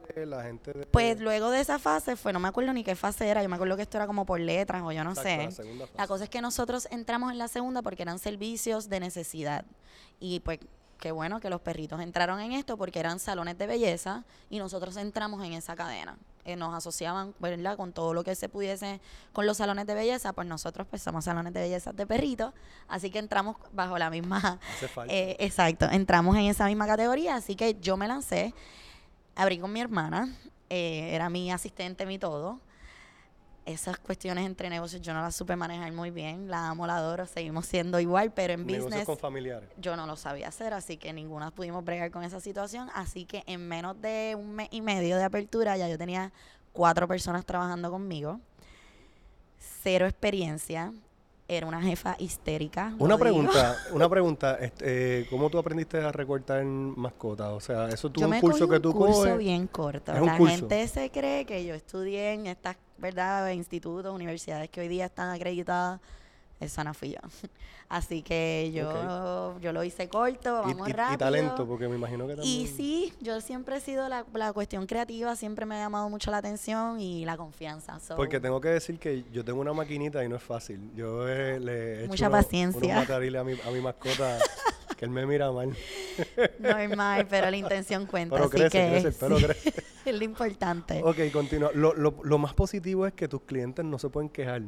de 0.05 0.23
hospitales, 0.23 0.29
la 0.29 0.43
gente 0.43 0.73
de... 0.73 0.85
Pues 0.85 1.19
luego 1.19 1.49
de 1.49 1.61
esa 1.61 1.79
fase 1.79 2.15
fue, 2.15 2.33
no 2.33 2.39
me 2.39 2.47
acuerdo 2.47 2.73
ni 2.73 2.83
qué 2.83 2.95
fase 2.95 3.27
era, 3.27 3.41
yo 3.43 3.49
me 3.49 3.55
acuerdo 3.55 3.75
que 3.75 3.81
esto 3.83 3.97
era 3.97 4.07
como 4.07 4.25
por 4.25 4.39
letras 4.39 4.81
o 4.83 4.91
yo 4.91 5.03
no 5.03 5.11
Exacto, 5.11 5.63
sé. 5.63 5.89
La 5.97 6.07
cosa 6.07 6.23
es 6.25 6.29
que 6.29 6.41
nosotros 6.41 6.87
entramos 6.91 7.31
en 7.31 7.37
la 7.37 7.47
segunda 7.47 7.81
porque 7.81 8.03
eran 8.03 8.19
servicios 8.19 8.89
de 8.89 8.99
necesidad. 8.99 9.65
Y 10.19 10.39
pues 10.41 10.59
qué 10.99 11.11
bueno 11.11 11.39
que 11.39 11.49
los 11.49 11.61
perritos 11.61 11.99
entraron 12.01 12.39
en 12.39 12.53
esto 12.53 12.77
porque 12.77 12.99
eran 12.99 13.19
salones 13.19 13.57
de 13.57 13.67
belleza 13.67 14.23
y 14.49 14.59
nosotros 14.59 14.97
entramos 14.97 15.43
en 15.43 15.53
esa 15.53 15.75
cadena. 15.75 16.17
Eh, 16.45 16.55
nos 16.55 16.75
asociaban, 16.75 17.33
¿verdad? 17.39 17.75
Con 17.75 17.91
todo 17.91 18.13
lo 18.13 18.23
que 18.23 18.35
se 18.35 18.49
pudiese 18.49 19.01
con 19.33 19.47
los 19.47 19.57
salones 19.57 19.87
de 19.87 19.95
belleza, 19.95 20.31
pues 20.31 20.47
nosotros 20.47 20.85
pues 20.87 21.01
somos 21.01 21.25
salones 21.25 21.53
de 21.53 21.59
belleza 21.61 21.91
de 21.91 22.05
perritos, 22.05 22.53
así 22.87 23.09
que 23.09 23.17
entramos 23.17 23.57
bajo 23.73 23.97
la 23.97 24.11
misma... 24.11 24.59
Hace 24.75 24.87
falta. 24.87 25.11
eh, 25.11 25.35
exacto, 25.39 25.87
entramos 25.91 26.35
en 26.37 26.43
esa 26.43 26.67
misma 26.67 26.85
categoría, 26.85 27.35
así 27.35 27.55
que 27.55 27.79
yo 27.81 27.97
me 27.97 28.07
lancé, 28.07 28.53
abrí 29.35 29.59
con 29.59 29.71
mi 29.71 29.81
hermana, 29.81 30.33
eh, 30.69 31.11
era 31.13 31.29
mi 31.29 31.51
asistente, 31.51 32.05
mi 32.05 32.17
todo. 32.17 32.59
Esas 33.65 33.97
cuestiones 33.97 34.45
entre 34.45 34.69
negocios 34.69 35.01
yo 35.01 35.11
no 35.13 35.21
las 35.21 35.35
supe 35.35 35.55
manejar 35.55 35.91
muy 35.91 36.11
bien, 36.11 36.49
la 36.49 36.69
amo, 36.69 36.85
la 36.85 36.97
adoro, 36.97 37.25
seguimos 37.25 37.65
siendo 37.65 37.99
igual, 37.99 38.31
pero 38.31 38.53
en 38.53 38.63
Negocios 38.63 38.85
business 38.85 39.05
con 39.07 39.17
familiares. 39.17 39.69
yo 39.77 39.95
no 39.95 40.05
lo 40.05 40.15
sabía 40.15 40.49
hacer, 40.49 40.71
así 40.73 40.97
que 40.97 41.11
ninguna 41.13 41.49
pudimos 41.49 41.83
bregar 41.83 42.11
con 42.11 42.23
esa 42.23 42.39
situación, 42.39 42.89
así 42.93 43.25
que 43.25 43.43
en 43.47 43.67
menos 43.67 43.99
de 43.99 44.35
un 44.37 44.53
mes 44.53 44.67
y 44.69 44.81
medio 44.81 45.17
de 45.17 45.23
apertura 45.23 45.75
ya 45.77 45.89
yo 45.89 45.97
tenía 45.97 46.31
cuatro 46.73 47.07
personas 47.07 47.43
trabajando 47.43 47.89
conmigo, 47.89 48.39
cero 49.57 50.05
experiencia, 50.05 50.93
era 51.47 51.67
una 51.67 51.81
jefa 51.81 52.15
histérica. 52.19 52.93
Una 52.97 53.17
pregunta, 53.17 53.75
una 53.93 54.09
pregunta, 54.09 54.57
este, 54.59 55.21
eh, 55.21 55.27
¿cómo 55.29 55.49
tú 55.49 55.59
aprendiste 55.59 55.99
a 55.99 56.11
recortar 56.11 56.63
mascotas? 56.65 57.49
O 57.51 57.59
sea, 57.59 57.89
eso 57.89 58.09
tú 58.09 58.21
Yo 58.21 58.27
un 58.27 58.39
curso 58.39 58.67
que 58.67 58.75
un 58.77 58.81
tú 58.81 58.93
curso 58.93 59.19
coges. 59.21 59.37
bien 59.37 59.67
corto. 59.67 60.11
Es 60.13 60.19
un 60.19 60.25
La 60.27 60.37
curso. 60.37 60.55
gente 60.55 60.87
se 60.87 61.11
cree 61.11 61.45
que 61.45 61.65
yo 61.65 61.75
estudié 61.75 62.33
en 62.33 62.47
estas, 62.47 62.77
¿verdad? 62.97 63.49
Institutos, 63.51 64.13
universidades 64.13 64.69
que 64.69 64.81
hoy 64.81 64.87
día 64.87 65.05
están 65.05 65.29
acreditadas. 65.29 65.99
Esa 66.59 66.83
no 66.85 66.93
fui 66.93 67.09
yo. 67.11 67.19
Así 67.89 68.21
que 68.23 68.71
yo, 68.73 69.59
yo 69.59 69.71
lo 69.73 69.83
hice 69.83 70.07
corto, 70.09 70.53
vamos 70.53 70.87
y- 70.87 70.89
y 70.89 70.93
rápido. 70.93 71.17
talento, 71.19 71.67
porque 71.67 71.87
me 71.87 71.95
imagino 71.97 72.25
que 72.27 72.35
también. 72.35 72.61
Y 72.61 72.67
sí, 72.67 73.13
yo 73.21 73.41
siempre 73.41 73.75
he 73.77 73.79
sido 73.81 74.07
la, 74.09 74.25
la 74.33 74.53
cuestión 74.53 74.87
creativa, 74.87 75.35
siempre 75.35 75.65
me 75.65 75.75
ha 75.75 75.79
llamado 75.79 76.09
mucho 76.09 76.31
la 76.31 76.37
atención 76.37 76.99
y 76.99 77.25
la 77.25 77.37
confianza. 77.37 77.99
so- 77.99 78.15
Porque 78.15 78.39
tengo 78.39 78.59
que 78.61 78.69
decir 78.69 78.97
que 78.97 79.23
yo 79.31 79.43
tengo 79.45 79.59
una 79.61 79.73
maquinita 79.73 80.23
y 80.23 80.29
no 80.29 80.35
es 80.37 80.41
fácil. 80.43 80.91
Yo 80.95 81.27
eh, 81.27 81.59
le 81.59 81.73
he 81.73 81.99
hecho 81.99 82.07
Mucha 82.07 82.29
unos- 82.29 82.45
paciencia. 82.45 82.79
unos 82.79 82.95
matariles 83.09 83.41
a 83.41 83.43
mi, 83.43 83.53
a 83.53 83.71
mi 83.71 83.81
mascota 83.81 84.39
que 84.97 85.05
él 85.05 85.11
me 85.11 85.25
mira 85.27 85.51
mal. 85.51 85.75
Normal, 86.59 87.27
pero 87.29 87.51
la 87.51 87.57
intención 87.57 88.05
cuenta. 88.05 88.33
Pero 88.35 88.45
así 88.47 88.57
crece, 88.57 88.69
que 88.69 88.89
crece, 88.91 89.07
el 89.09 89.13
pelo 89.13 89.37
sí, 89.39 89.45
crece. 89.45 89.73
es 90.05 90.15
lo 90.17 90.23
importante. 90.23 91.01
Ok, 91.03 91.17
continúa. 91.31 91.71
Lo, 91.73 91.93
lo, 91.93 92.15
lo 92.23 92.37
más 92.37 92.53
positivo 92.53 93.05
es 93.05 93.13
que 93.13 93.27
tus 93.27 93.41
clientes 93.41 93.83
no 93.85 93.99
se 93.99 94.09
pueden 94.09 94.29
quejar. 94.29 94.61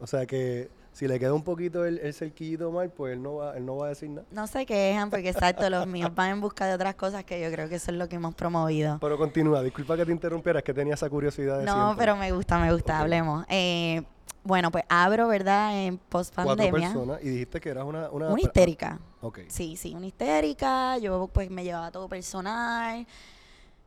O 0.00 0.06
sea 0.06 0.24
que 0.24 0.70
si 0.92 1.06
le 1.06 1.18
queda 1.18 1.32
un 1.32 1.42
poquito 1.44 1.84
el, 1.84 1.98
el 1.98 2.12
cerquillito 2.12 2.70
mal, 2.72 2.90
pues 2.90 3.12
él 3.14 3.22
no 3.22 3.36
va, 3.36 3.56
él 3.56 3.64
no 3.64 3.76
va 3.76 3.86
a 3.86 3.88
decir 3.90 4.10
nada. 4.10 4.26
No 4.32 4.46
se 4.46 4.66
quejan 4.66 5.08
porque 5.10 5.28
exacto, 5.30 5.68
los 5.70 5.86
míos 5.86 6.10
van 6.14 6.30
en 6.30 6.40
busca 6.40 6.66
de 6.66 6.74
otras 6.74 6.94
cosas 6.96 7.24
que 7.24 7.40
yo 7.40 7.50
creo 7.50 7.68
que 7.68 7.76
eso 7.76 7.90
es 7.90 7.96
lo 7.96 8.08
que 8.08 8.16
hemos 8.16 8.34
promovido. 8.34 8.98
Pero 9.00 9.16
continúa, 9.16 9.62
disculpa 9.62 9.96
que 9.96 10.04
te 10.04 10.12
interrumpiera, 10.12 10.58
es 10.58 10.64
que 10.64 10.74
tenía 10.74 10.94
esa 10.94 11.08
curiosidad 11.08 11.58
de 11.60 11.64
No, 11.64 11.74
siempre. 11.86 11.96
pero 11.98 12.16
me 12.16 12.32
gusta, 12.32 12.58
me 12.58 12.72
gusta, 12.72 12.98
hablemos. 12.98 13.44
Eh, 13.48 14.02
bueno, 14.42 14.70
pues 14.70 14.84
abro, 14.88 15.28
¿verdad? 15.28 15.84
En 15.84 15.98
post 15.98 16.34
Cuatro 16.34 16.56
pandemia. 16.56 16.88
personas 16.88 17.18
y 17.22 17.28
dijiste 17.28 17.60
que 17.60 17.68
eras 17.68 17.84
una... 17.84 18.10
Una, 18.10 18.28
Una 18.30 18.40
histérica. 18.40 18.98
Ok. 19.20 19.40
Sí, 19.48 19.76
sí, 19.76 19.94
una 19.94 20.06
histérica. 20.06 20.96
Yo 20.98 21.28
pues 21.32 21.50
me 21.50 21.62
llevaba 21.62 21.90
todo 21.90 22.08
personal. 22.08 23.06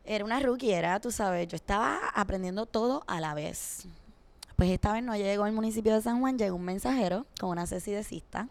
Era 0.06 0.24
una 0.26 0.40
rookie, 0.40 0.72
era, 0.72 1.00
tú 1.00 1.12
sabes, 1.12 1.48
yo 1.48 1.56
estaba 1.56 1.98
aprendiendo 2.14 2.66
todo 2.66 3.04
a 3.08 3.20
la 3.20 3.34
vez. 3.34 3.88
Pues 4.64 4.72
esta 4.72 4.94
vez 4.94 5.04
no 5.04 5.14
llegó 5.18 5.44
al 5.44 5.52
municipio 5.52 5.94
de 5.94 6.02
San 6.02 6.22
Juan, 6.22 6.38
llegó 6.38 6.56
un 6.56 6.64
mensajero 6.64 7.26
con 7.38 7.50
una 7.50 7.68
cesi 7.68 7.92
de 7.92 8.02
cista, 8.02 8.48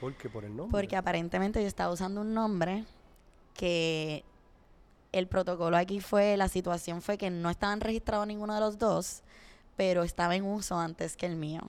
¿Por 0.00 0.14
qué? 0.14 0.30
Por 0.30 0.42
el 0.46 0.56
nombre. 0.56 0.70
porque 0.70 0.96
aparentemente 0.96 1.60
yo 1.60 1.68
estaba 1.68 1.92
usando 1.92 2.22
un 2.22 2.32
nombre 2.32 2.86
que 3.52 4.24
el 5.12 5.26
protocolo 5.26 5.76
aquí 5.76 6.00
fue, 6.00 6.38
la 6.38 6.48
situación 6.48 7.02
fue 7.02 7.18
que 7.18 7.28
no 7.28 7.50
estaban 7.50 7.82
registrados 7.82 8.26
ninguno 8.26 8.54
de 8.54 8.60
los 8.60 8.78
dos, 8.78 9.22
pero 9.76 10.02
estaba 10.02 10.34
en 10.34 10.44
uso 10.46 10.78
antes 10.78 11.14
que 11.14 11.26
el 11.26 11.36
mío. 11.36 11.60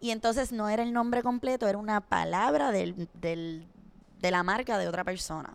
Y 0.00 0.10
entonces 0.10 0.50
no 0.50 0.70
era 0.70 0.82
el 0.82 0.94
nombre 0.94 1.22
completo, 1.22 1.68
era 1.68 1.76
una 1.76 2.00
palabra 2.00 2.70
del, 2.72 3.06
del- 3.20 3.66
de 4.18 4.30
la 4.30 4.42
marca 4.42 4.78
de 4.78 4.88
otra 4.88 5.04
persona. 5.04 5.52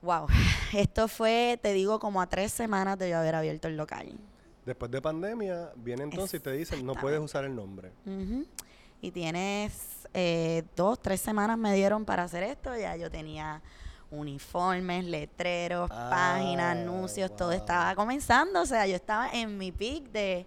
Wow, 0.00 0.28
esto 0.72 1.08
fue, 1.08 1.58
te 1.60 1.72
digo, 1.72 1.98
como 1.98 2.20
a 2.22 2.28
tres 2.28 2.52
semanas 2.52 2.96
de 3.00 3.10
yo 3.10 3.18
haber 3.18 3.34
abierto 3.34 3.66
el 3.66 3.76
local. 3.76 4.16
Después 4.68 4.90
de 4.90 5.00
pandemia, 5.00 5.72
viene 5.76 6.02
entonces 6.02 6.40
y 6.40 6.42
te 6.42 6.52
dicen, 6.52 6.84
no 6.84 6.92
puedes 6.92 7.18
usar 7.18 7.42
el 7.46 7.56
nombre. 7.56 7.90
Y 9.00 9.10
tienes 9.10 10.06
eh, 10.12 10.62
dos, 10.76 11.00
tres 11.00 11.22
semanas 11.22 11.56
me 11.56 11.72
dieron 11.72 12.04
para 12.04 12.24
hacer 12.24 12.42
esto. 12.42 12.76
Ya 12.76 12.94
yo 12.94 13.10
tenía 13.10 13.62
uniformes, 14.10 15.06
letreros, 15.06 15.90
Ah, 15.90 16.08
páginas, 16.10 16.76
anuncios, 16.76 17.34
todo 17.34 17.52
estaba 17.52 17.94
comenzando. 17.94 18.60
O 18.60 18.66
sea, 18.66 18.86
yo 18.86 18.96
estaba 18.96 19.30
en 19.30 19.56
mi 19.56 19.72
peak 19.72 20.10
de. 20.10 20.46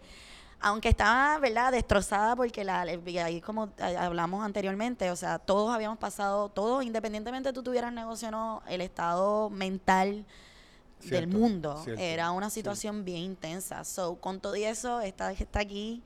Aunque 0.59 0.89
estaba, 0.89 1.39
¿verdad?, 1.39 1.71
destrozada 1.71 2.35
porque 2.35 2.63
la, 2.63 2.81
ahí 2.81 3.41
como 3.41 3.71
hablamos 3.97 4.45
anteriormente, 4.45 5.09
o 5.09 5.15
sea, 5.15 5.39
todos 5.39 5.73
habíamos 5.73 5.97
pasado, 5.97 6.49
todos, 6.49 6.83
independientemente 6.83 7.51
tú 7.53 7.63
tuvieras 7.63 7.91
negocio 7.91 8.27
o 8.27 8.31
no, 8.31 8.61
el 8.67 8.81
estado 8.81 9.49
mental 9.49 10.27
del 11.09 11.27
mundo 11.27 11.81
cierto, 11.83 12.01
era 12.01 12.31
una 12.31 12.49
sí. 12.49 12.55
situación 12.55 13.05
bien 13.05 13.19
intensa. 13.19 13.83
So, 13.83 14.15
con 14.15 14.39
todo 14.39 14.55
y 14.55 14.63
eso, 14.63 15.01
esta 15.01 15.31
está 15.31 15.59
aquí 15.59 16.01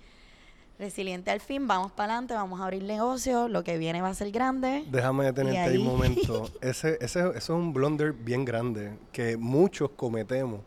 resiliente 0.78 1.32
al 1.32 1.40
fin, 1.40 1.68
vamos 1.68 1.92
para 1.92 2.14
adelante, 2.14 2.34
vamos 2.34 2.60
a 2.60 2.66
abrir 2.66 2.84
negocio, 2.84 3.48
lo 3.48 3.64
que 3.64 3.78
viene 3.78 4.02
va 4.02 4.10
a 4.10 4.14
ser 4.14 4.32
grande. 4.32 4.84
Déjame 4.90 5.26
detenerte 5.26 5.60
ahí 5.60 5.78
un 5.78 5.86
momento. 5.86 6.50
Ese, 6.62 6.98
ese, 7.00 7.20
eso 7.20 7.32
es 7.34 7.50
un 7.50 7.74
blunder 7.74 8.12
bien 8.12 8.44
grande 8.44 8.98
que 9.12 9.38
muchos 9.38 9.92
cometemos. 9.92 10.62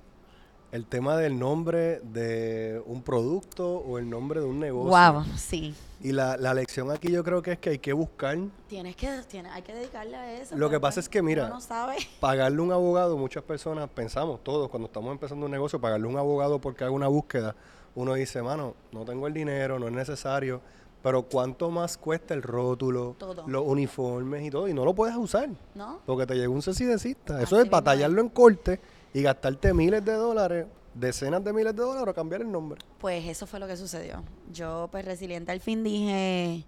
El 0.70 0.84
tema 0.84 1.16
del 1.16 1.38
nombre 1.38 2.00
de 2.00 2.82
un 2.84 3.02
producto 3.02 3.78
o 3.78 3.98
el 3.98 4.10
nombre 4.10 4.40
de 4.40 4.46
un 4.46 4.60
negocio. 4.60 4.90
Wow, 5.12 5.25
sí. 5.37 5.75
Y 6.02 6.12
la, 6.12 6.37
la 6.37 6.52
lección 6.52 6.90
aquí 6.90 7.10
yo 7.10 7.25
creo 7.25 7.40
que 7.40 7.52
es 7.52 7.58
que 7.58 7.70
hay 7.70 7.78
que 7.78 7.94
buscar, 7.94 8.37
Tienes 8.68 8.94
que, 8.94 9.08
tiene, 9.28 9.48
hay 9.48 9.62
que 9.62 9.72
dedicarle 9.72 10.16
a 10.16 10.40
eso. 10.40 10.56
Lo 10.56 10.68
que 10.68 10.78
pasa 10.78 11.00
es 11.00 11.08
que, 11.08 11.22
mira, 11.22 11.48
no 11.48 11.60
sabe. 11.62 11.96
pagarle 12.20 12.60
un 12.60 12.70
abogado. 12.70 13.16
Muchas 13.16 13.42
personas 13.42 13.88
pensamos, 13.88 14.44
todos, 14.44 14.68
cuando 14.68 14.87
estamos 14.88 15.10
empezando 15.10 15.46
un 15.46 15.52
negocio, 15.52 15.80
pagarle 15.80 16.06
un 16.06 16.18
abogado 16.18 16.60
porque 16.60 16.84
haga 16.84 16.92
una 16.92 17.08
búsqueda. 17.08 17.56
Uno 17.94 18.14
dice, 18.14 18.42
mano, 18.42 18.75
no 18.92 19.06
tengo 19.06 19.26
el 19.26 19.32
dinero, 19.32 19.78
no 19.78 19.87
es 19.87 19.92
necesario. 19.94 20.60
Pero 21.02 21.22
¿cuánto 21.22 21.70
más 21.70 21.96
cuesta 21.96 22.34
el 22.34 22.42
rótulo, 22.42 23.16
Todo. 23.18 23.44
los 23.46 23.64
uniformes 23.64 24.44
y 24.44 24.50
todo? 24.50 24.68
Y 24.68 24.75
no 24.75 24.84
lo 24.84 24.94
puedes 24.94 25.16
usar. 25.16 25.48
¿No? 25.75 26.00
Porque 26.04 26.26
te 26.26 26.34
llegó 26.34 26.52
un 26.52 26.60
cesidecista. 26.60 27.37
Así 27.37 27.44
Eso 27.44 27.60
es. 27.62 27.70
batallarlo 27.70 28.20
en 28.20 28.28
corte 28.28 28.80
y 29.12 29.23
gastarte 29.23 29.73
miles 29.75 30.05
de 30.05 30.12
dólares, 30.12 30.67
decenas 30.95 31.43
de 31.45 31.53
miles 31.53 31.75
de 31.75 31.83
dólares 31.83 32.09
o 32.09 32.15
cambiar 32.15 32.43
el 32.43 32.50
nombre. 32.50 32.81
Pues 32.99 33.25
eso 33.27 33.47
fue 33.47 33.59
lo 33.61 33.67
que 33.67 33.77
sucedió. 33.77 34.23
Yo, 34.53 34.88
pues 34.91 35.05
resiliente 35.05 35.53
al 35.53 35.61
fin 35.61 35.83
dije, 35.85 36.65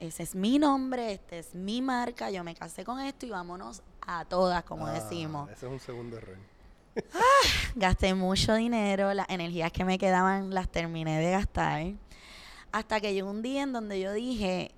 ese 0.00 0.22
es 0.22 0.34
mi 0.34 0.58
nombre, 0.58 1.12
este 1.12 1.38
es 1.38 1.54
mi 1.54 1.80
marca, 1.82 2.30
yo 2.30 2.42
me 2.44 2.54
casé 2.54 2.84
con 2.84 3.00
esto 3.00 3.26
y 3.26 3.30
vámonos 3.30 3.82
a 4.06 4.24
todas, 4.24 4.64
como 4.64 4.86
Ah, 4.86 4.92
decimos. 4.92 5.50
Ese 5.50 5.66
es 5.66 5.72
un 5.72 5.80
segundo 5.80 6.16
error. 6.16 6.36
Gasté 7.74 8.14
mucho 8.14 8.54
dinero, 8.54 9.12
las 9.14 9.28
energías 9.28 9.72
que 9.72 9.84
me 9.84 9.98
quedaban 9.98 10.54
las 10.54 10.68
terminé 10.68 11.18
de 11.20 11.30
gastar. 11.32 11.86
Hasta 12.72 13.00
que 13.00 13.12
llegó 13.12 13.30
un 13.30 13.42
día 13.42 13.62
en 13.62 13.72
donde 13.72 14.00
yo 14.00 14.12
dije, 14.12 14.70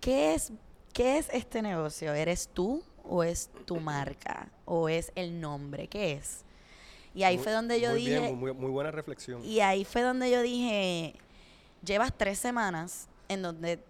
¿qué 0.00 0.34
es, 0.34 0.52
qué 0.92 1.18
es 1.18 1.28
este 1.32 1.62
negocio? 1.62 2.12
¿Eres 2.14 2.48
tú 2.52 2.82
o 3.04 3.22
es 3.22 3.50
tu 3.66 3.80
marca? 3.80 4.48
¿O 4.64 4.88
es 4.88 5.12
el 5.14 5.40
nombre? 5.40 5.88
¿Qué 5.88 6.12
es? 6.12 6.44
Y 7.14 7.24
ahí 7.24 7.36
Muy- 7.36 7.44
fue 7.44 7.52
donde 7.52 7.80
yo 7.80 7.90
muy 7.90 7.98
dije, 7.98 8.18
bien, 8.20 8.38
muy, 8.38 8.52
muy 8.54 8.70
buena 8.70 8.90
reflexión. 8.90 9.44
y 9.44 9.60
ahí 9.60 9.84
fue 9.84 10.02
donde 10.02 10.30
yo 10.30 10.40
dije, 10.42 11.14
llevas 11.84 12.12
tres 12.16 12.38
semanas 12.38 13.08
en 13.28 13.42
donde 13.42 13.82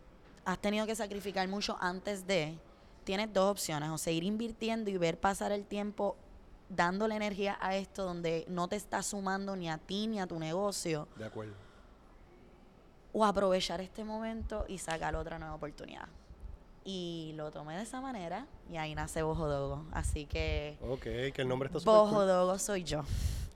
has 0.44 0.58
tenido 0.58 0.86
que 0.86 0.96
sacrificar 0.96 1.46
mucho 1.46 1.76
antes 1.80 2.26
de, 2.26 2.58
tienes 3.04 3.32
dos 3.32 3.50
opciones, 3.50 3.90
o 3.90 3.98
seguir 3.98 4.24
invirtiendo 4.24 4.90
y 4.90 4.96
ver 4.96 5.18
pasar 5.20 5.52
el 5.52 5.64
tiempo 5.64 6.16
dándole 6.68 7.14
energía 7.14 7.58
a 7.60 7.76
esto 7.76 8.02
donde 8.04 8.44
no 8.48 8.66
te 8.66 8.76
está 8.76 9.02
sumando 9.02 9.54
ni 9.56 9.68
a 9.70 9.78
ti 9.78 10.06
ni 10.08 10.18
a 10.20 10.26
tu 10.26 10.38
negocio, 10.38 11.06
De 11.16 11.26
acuerdo. 11.26 11.52
o 13.12 13.24
aprovechar 13.24 13.80
este 13.80 14.02
momento 14.04 14.64
y 14.68 14.78
sacar 14.78 15.14
otra 15.14 15.38
nueva 15.38 15.54
oportunidad. 15.54 16.08
Y 16.84 17.32
lo 17.36 17.50
tomé 17.52 17.76
de 17.76 17.82
esa 17.82 18.00
manera 18.00 18.46
y 18.70 18.76
ahí 18.76 18.94
nace 18.94 19.22
Bojodogo. 19.22 19.84
Así 19.92 20.26
que 20.26 20.76
Ok, 20.88 21.02
que 21.02 21.34
el 21.36 21.48
nombre 21.48 21.68
está 21.68 21.78
cool. 21.78 21.84
Bojodogo 22.10 22.58
soy 22.58 22.82
yo. 22.84 23.02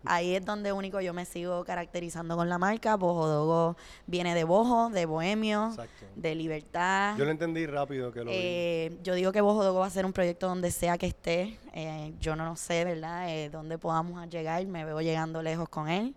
Ahí 0.09 0.37
es 0.37 0.45
donde 0.45 0.71
único 0.73 1.01
yo 1.01 1.13
me 1.13 1.25
sigo 1.25 1.65
caracterizando 1.65 2.37
con 2.37 2.49
la 2.49 2.59
marca. 2.59 2.95
Bojodogo 2.97 3.77
viene 4.07 4.37
de 4.37 4.45
bojo, 4.45 4.89
de 4.91 5.05
bohemio, 5.05 5.71
Exacto. 5.71 6.07
de 6.15 6.35
libertad. 6.37 7.17
Yo 7.19 7.25
lo 7.25 7.33
entendí 7.33 7.67
rápido 7.67 8.13
que 8.13 8.21
lo 8.21 8.31
vi. 8.31 8.37
Eh, 8.39 8.99
yo 9.03 9.15
digo 9.15 9.33
que 9.33 9.41
Bojodogo 9.41 9.81
va 9.81 9.87
a 9.87 9.91
ser 9.91 10.07
un 10.07 10.13
proyecto 10.13 10.47
donde 10.47 10.71
sea 10.71 10.97
que 10.97 11.07
esté. 11.07 11.59
Eh, 11.73 12.15
yo 12.21 12.37
no 12.37 12.45
lo 12.45 12.55
sé, 12.55 12.85
¿verdad? 12.85 13.29
Eh, 13.29 13.51
dónde 13.51 13.79
podamos 13.79 14.25
llegar. 14.29 14.65
Me 14.67 14.85
veo 14.85 15.01
llegando 15.01 15.43
lejos 15.43 15.69
con 15.69 15.89
él. 15.89 16.15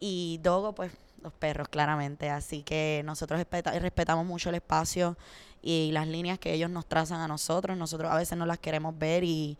Y 0.00 0.40
Dogo, 0.42 0.74
pues, 0.74 0.90
los 1.22 1.32
perros, 1.32 1.68
claramente. 1.68 2.30
Así 2.30 2.64
que 2.64 3.02
nosotros 3.04 3.38
respeta- 3.38 3.78
respetamos 3.78 4.26
mucho 4.26 4.48
el 4.48 4.56
espacio 4.56 5.16
y 5.62 5.90
las 5.92 6.06
líneas 6.08 6.38
que 6.38 6.52
ellos 6.52 6.70
nos 6.70 6.86
trazan 6.86 7.20
a 7.20 7.28
nosotros. 7.28 7.76
Nosotros 7.76 8.10
a 8.10 8.16
veces 8.16 8.36
no 8.38 8.46
las 8.46 8.58
queremos 8.58 8.98
ver 8.98 9.24
y 9.24 9.56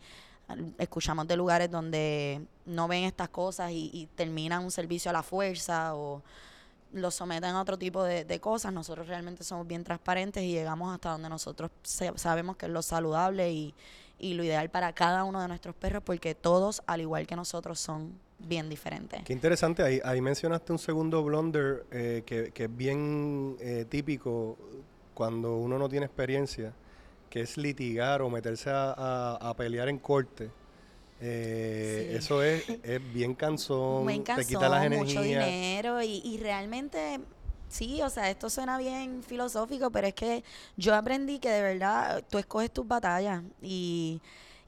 al- 0.47 0.73
escuchamos 0.77 1.27
de 1.27 1.37
lugares 1.37 1.69
donde 1.69 2.41
no 2.65 2.87
ven 2.87 3.03
estas 3.03 3.29
cosas 3.29 3.71
y, 3.71 4.07
terminan 4.15 4.63
un 4.63 4.71
servicio 4.71 5.09
a 5.09 5.13
la 5.13 5.23
fuerza 5.23 5.95
o 5.95 6.21
lo 6.93 7.09
someten 7.09 7.51
a 7.51 7.61
otro 7.61 7.77
tipo 7.77 8.03
de, 8.03 8.39
cosas. 8.39 8.73
Nosotros 8.73 9.07
realmente 9.07 9.43
somos 9.43 9.67
bien 9.67 9.83
transparentes 9.83 10.43
y 10.43 10.51
llegamos 10.51 10.93
hasta 10.93 11.11
donde 11.11 11.29
nosotros 11.29 11.71
sabemos 11.83 12.57
que 12.57 12.65
es 12.65 12.71
lo 12.71 12.81
saludable 12.81 13.51
y, 13.51 13.73
lo 14.19 14.43
ideal 14.43 14.69
para 14.69 14.93
cada 14.93 15.23
uno 15.23 15.41
de 15.41 15.47
nuestros 15.47 15.73
perros 15.73 16.03
porque 16.05 16.35
todos, 16.35 16.83
al 16.85 17.01
igual 17.01 17.25
que 17.25 17.35
nosotros, 17.35 17.79
son 17.79 18.13
bien 18.37 18.69
diferentes. 18.69 19.23
Qué 19.23 19.33
interesante, 19.33 19.81
ahí, 19.81 19.99
ahí 20.03 20.21
mencionaste 20.21 20.71
un 20.71 20.77
segundo 20.77 21.23
blunder 21.23 21.85
eh, 21.91 22.21
que, 22.23 22.51
que 22.51 22.65
es 22.65 22.77
bien 22.77 23.55
eh, 23.59 23.85
típico 23.89 24.57
cuando 25.21 25.55
uno 25.57 25.77
no 25.77 25.87
tiene 25.87 26.07
experiencia, 26.07 26.73
que 27.29 27.41
es 27.41 27.55
litigar 27.55 28.23
o 28.23 28.29
meterse 28.31 28.71
a, 28.71 28.91
a- 28.97 29.35
a 29.51 29.53
pelear 29.55 29.87
en 29.87 29.99
corte. 29.99 30.49
Eh, 31.19 32.07
Sí. 32.09 32.17
Eso 32.17 32.41
es, 32.41 32.63
es 32.81 33.13
bien 33.13 33.35
cansón, 33.35 34.07
te 34.23 34.45
quita 34.47 34.67
las 34.67 34.83
encantó, 34.83 34.97
mucho 35.05 35.21
energías. 35.21 35.45
dinero 35.45 36.01
y, 36.01 36.21
y 36.25 36.39
realmente, 36.39 37.19
sí, 37.69 38.01
o 38.01 38.09
sea, 38.09 38.31
esto 38.31 38.49
suena 38.49 38.79
bien 38.79 39.21
filosófico, 39.21 39.91
pero 39.91 40.07
es 40.07 40.15
que 40.15 40.43
yo 40.75 40.95
aprendí 40.95 41.37
que 41.37 41.49
de 41.51 41.61
verdad 41.61 42.23
tú 42.27 42.39
escoges 42.39 42.71
tus 42.71 42.87
batallas 42.87 43.43
y, 43.61 44.19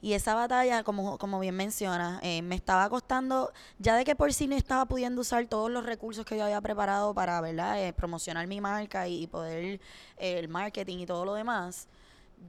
y 0.04 0.12
esa 0.12 0.34
batalla, 0.34 0.84
como, 0.84 1.16
como 1.16 1.40
bien 1.40 1.56
mencionas, 1.56 2.20
eh, 2.22 2.42
me 2.42 2.56
estaba 2.56 2.90
costando, 2.90 3.54
ya 3.78 3.96
de 3.96 4.04
que 4.04 4.14
por 4.14 4.34
sí 4.34 4.46
no 4.46 4.54
estaba 4.54 4.84
pudiendo 4.84 5.22
usar 5.22 5.46
todos 5.46 5.70
los 5.70 5.86
recursos 5.86 6.26
que 6.26 6.36
yo 6.36 6.44
había 6.44 6.60
preparado 6.60 7.14
para, 7.14 7.40
¿verdad?, 7.40 7.82
Eh, 7.82 7.94
promocionar 7.94 8.46
mi 8.46 8.60
marca 8.60 9.08
y, 9.08 9.22
y 9.22 9.26
poder 9.26 9.80
eh, 10.18 10.38
el 10.38 10.48
marketing 10.48 10.98
y 10.98 11.06
todo 11.06 11.24
lo 11.24 11.32
demás. 11.32 11.88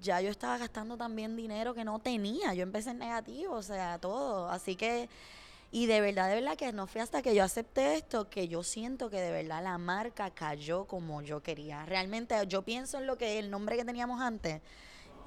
Ya 0.01 0.19
yo 0.19 0.29
estaba 0.31 0.57
gastando 0.57 0.97
también 0.97 1.37
dinero 1.37 1.73
que 1.73 1.85
no 1.85 1.97
tenía. 1.99 2.53
Yo 2.53 2.63
empecé 2.63 2.89
en 2.89 2.97
negativo, 2.99 3.53
o 3.55 3.63
sea, 3.63 3.99
todo. 3.99 4.49
Así 4.49 4.75
que 4.75 5.07
y 5.71 5.85
de 5.85 6.01
verdad, 6.01 6.27
de 6.27 6.35
verdad 6.35 6.57
que 6.57 6.73
no 6.73 6.87
fue 6.87 6.99
hasta 6.99 7.21
que 7.21 7.33
yo 7.35 7.43
acepté 7.45 7.95
esto 7.95 8.29
que 8.29 8.49
yo 8.49 8.63
siento 8.63 9.09
que 9.09 9.21
de 9.21 9.31
verdad 9.31 9.63
la 9.63 9.77
marca 9.77 10.29
cayó 10.29 10.85
como 10.87 11.21
yo 11.21 11.41
quería. 11.41 11.85
Realmente 11.85 12.35
yo 12.47 12.63
pienso 12.63 12.97
en 12.97 13.07
lo 13.07 13.17
que 13.17 13.39
el 13.39 13.49
nombre 13.49 13.77
que 13.77 13.85
teníamos 13.85 14.19
antes 14.19 14.61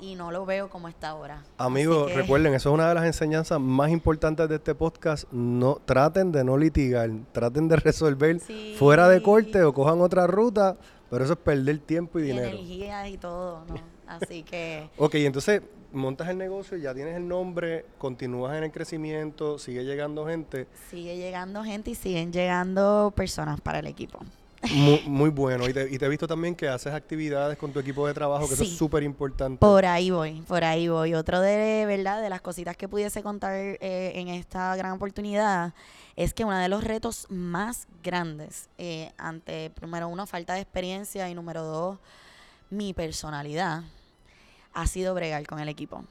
y 0.01 0.15
no 0.15 0.31
lo 0.31 0.47
veo 0.47 0.69
como 0.71 0.89
está 0.89 1.09
ahora. 1.11 1.43
Amigos, 1.59 2.09
que- 2.09 2.15
recuerden, 2.15 2.55
eso 2.55 2.69
es 2.71 2.75
una 2.75 2.89
de 2.89 2.95
las 2.95 3.05
enseñanzas 3.05 3.61
más 3.61 3.91
importantes 3.91 4.49
de 4.49 4.57
este 4.57 4.75
podcast. 4.75 5.31
No, 5.33 5.81
traten 5.85 6.33
de 6.33 6.45
no 6.45 6.57
litigar, 6.57 7.11
traten 7.33 7.69
de 7.69 7.77
resolver 7.77 8.41
Sí. 8.41 8.75
fuera 8.79 9.09
de 9.09 9.23
corte 9.23 9.63
o 9.63 9.73
cojan 9.75 10.01
otra 10.01 10.27
ruta, 10.27 10.77
pero 11.11 11.25
eso 11.25 11.33
es 11.35 11.39
perder 11.39 11.79
tiempo 11.81 12.19
y 12.19 12.23
y 12.23 12.27
dinero. 12.27 12.49
energías 12.49 13.09
y 13.09 13.19
todo, 13.19 13.65
¿no? 13.67 13.75
Así 14.07 14.43
que 14.43 14.89
Ok, 14.97 15.15
entonces 15.17 15.61
montas 15.93 16.29
el 16.29 16.39
negocio, 16.39 16.77
ya 16.79 16.95
tienes 16.95 17.17
el 17.17 17.27
nombre, 17.29 17.85
continúas 17.99 18.57
en 18.57 18.65
el 18.65 18.71
crecimiento, 18.73 19.59
sigue 19.59 19.85
llegando 19.85 20.27
gente. 20.27 20.67
sigue 20.91 21.17
llegando 21.17 21.63
gente 21.65 21.91
y 21.91 21.95
siguen 21.95 22.33
llegando 22.33 23.13
personas 23.17 23.61
para 23.61 23.79
el 23.81 23.87
equipo. 23.87 24.19
Muy, 24.73 25.03
muy 25.07 25.31
bueno. 25.31 25.69
Y 25.69 25.73
te, 25.73 25.89
y 25.93 25.99
te 25.99 26.07
he 26.07 26.09
visto 26.09 26.27
también 26.27 26.55
que 26.55 26.69
haces 26.69 26.93
actividades 26.93 27.57
con 27.59 27.73
tu 27.73 27.79
equipo 27.79 28.07
de 28.07 28.15
trabajo, 28.15 28.49
que 28.49 28.55
eso 28.55 28.65
es 28.65 28.77
súper 28.77 29.03
importante. 29.03 29.59
Por 29.59 29.87
ahí 29.87 30.11
voy, 30.11 30.43
por 30.43 30.65
ahí 30.65 30.89
voy. 30.89 31.15
Otro 31.15 31.41
de 31.41 31.85
verdad 31.87 32.21
de 32.23 32.29
las 32.29 32.41
cositas 32.41 32.77
que 32.77 32.89
pudiese 32.89 33.23
contar 33.23 33.55
eh, 33.55 34.13
en 34.15 34.29
esta 34.29 34.75
gran 34.77 34.93
oportunidad 34.93 35.75
es 36.17 36.35
que 36.35 36.45
uno 36.45 36.59
de 36.59 36.69
los 36.69 36.83
retos 36.83 37.27
más 37.29 37.87
grandes 38.03 38.69
eh, 38.79 39.13
ante, 39.19 39.71
número 39.81 40.09
uno, 40.09 40.27
falta 40.27 40.55
de 40.55 40.61
experiencia 40.61 41.29
y 41.29 41.35
número 41.35 41.63
dos, 41.63 41.99
mi 42.71 42.93
personalidad, 42.93 43.85
ha 44.75 44.87
sido 44.87 45.15
bregar 45.15 45.47
con 45.47 45.61
el 45.61 45.69
equipo. 45.69 46.05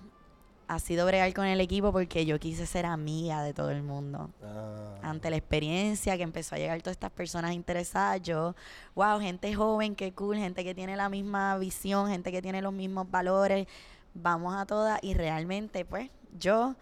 Ha 0.67 0.79
sido 0.79 1.05
bregar 1.05 1.33
con 1.33 1.45
el 1.45 1.61
equipo 1.61 1.91
porque 1.91 2.25
yo 2.25 2.39
quise 2.39 2.65
ser 2.65 2.85
amiga 2.85 3.41
de 3.41 3.53
todo 3.53 3.71
el 3.71 3.83
mundo. 3.83 4.29
Ah, 4.43 4.99
Ante 5.01 5.29
la 5.29 5.37
experiencia 5.37 6.17
que 6.17 6.23
empezó 6.23 6.55
a 6.55 6.57
llegar 6.57 6.81
todas 6.81 6.95
estas 6.95 7.11
personas 7.11 7.53
interesadas, 7.53 8.21
yo, 8.21 8.55
wow, 8.93 9.19
gente 9.19 9.53
joven, 9.53 9.95
qué 9.95 10.13
cool, 10.13 10.37
gente 10.37 10.63
que 10.63 10.75
tiene 10.75 10.95
la 10.97 11.07
misma 11.07 11.57
visión, 11.57 12.09
gente 12.09 12.31
que 12.31 12.41
tiene 12.41 12.61
los 12.61 12.73
mismos 12.73 13.09
valores, 13.09 13.67
vamos 14.13 14.55
a 14.55 14.65
todas 14.65 14.99
y 15.01 15.13
realmente 15.13 15.85
pues 15.85 16.09
yo 16.37 16.75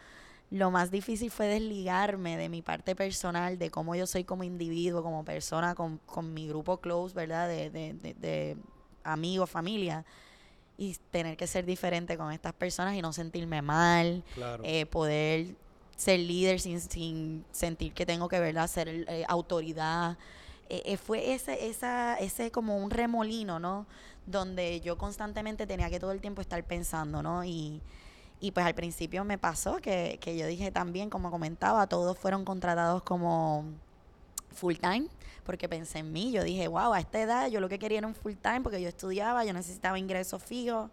lo 0.51 0.71
más 0.71 0.89
difícil 0.89 1.29
fue 1.29 1.47
desligarme 1.47 2.37
de 2.37 2.49
mi 2.49 2.61
parte 2.61 2.95
personal, 2.95 3.57
de 3.59 3.69
cómo 3.69 3.95
yo 3.95 4.07
soy 4.07 4.23
como 4.23 4.43
individuo, 4.43 5.03
como 5.03 5.25
persona, 5.25 5.75
con, 5.75 5.97
con 6.05 6.33
mi 6.33 6.47
grupo 6.47 6.77
close, 6.77 7.13
¿verdad? 7.13 7.47
De, 7.47 7.69
de, 7.69 7.93
de, 7.93 8.13
de 8.13 8.57
amigos, 9.03 9.49
familia, 9.49 10.05
y 10.77 10.95
tener 11.11 11.37
que 11.37 11.47
ser 11.47 11.65
diferente 11.65 12.17
con 12.17 12.31
estas 12.31 12.53
personas 12.53 12.95
y 12.95 13.01
no 13.01 13.13
sentirme 13.13 13.61
mal, 13.61 14.23
claro. 14.35 14.63
eh, 14.65 14.85
poder 14.85 15.55
ser 15.95 16.19
líder 16.19 16.59
sin, 16.59 16.79
sin 16.81 17.45
sentir 17.51 17.93
que 17.93 18.05
tengo 18.05 18.27
que 18.27 18.39
verdad 18.39 18.67
ser 18.67 18.89
eh, 18.89 19.25
autoridad. 19.27 20.17
Eh, 20.69 20.81
eh, 20.85 20.97
fue 20.97 21.33
ese 21.33 21.67
esa 21.67 22.15
ese 22.15 22.49
como 22.49 22.77
un 22.77 22.89
remolino 22.89 23.59
no 23.59 23.85
donde 24.25 24.81
yo 24.81 24.97
constantemente 24.97 25.67
tenía 25.67 25.91
que 25.91 25.99
todo 25.99 26.11
el 26.11 26.21
tiempo 26.21 26.41
estar 26.41 26.63
pensando 26.63 27.21
no 27.21 27.43
y 27.45 27.83
y 28.39 28.49
pues 28.49 28.65
al 28.65 28.73
principio 28.73 29.23
me 29.23 29.37
pasó 29.37 29.77
que, 29.77 30.17
que 30.19 30.35
yo 30.35 30.47
dije 30.47 30.71
también 30.71 31.11
como 31.11 31.29
comentaba 31.29 31.85
todos 31.85 32.17
fueron 32.17 32.45
contratados 32.45 33.03
como 33.03 33.63
full 34.55 34.75
time 34.75 35.07
porque 35.43 35.69
pensé 35.69 35.99
en 35.99 36.11
mí 36.11 36.31
yo 36.31 36.43
dije 36.43 36.67
wow 36.67 36.93
a 36.93 36.99
esta 36.99 37.21
edad 37.21 37.49
yo 37.49 37.59
lo 37.59 37.69
que 37.69 37.77
quería 37.77 37.99
era 37.99 38.07
un 38.07 38.15
full 38.15 38.33
time 38.33 38.61
porque 38.61 38.81
yo 38.81 38.89
estudiaba 38.89 39.45
yo 39.45 39.53
necesitaba 39.53 39.99
ingresos 39.99 40.41
fijos 40.41 40.89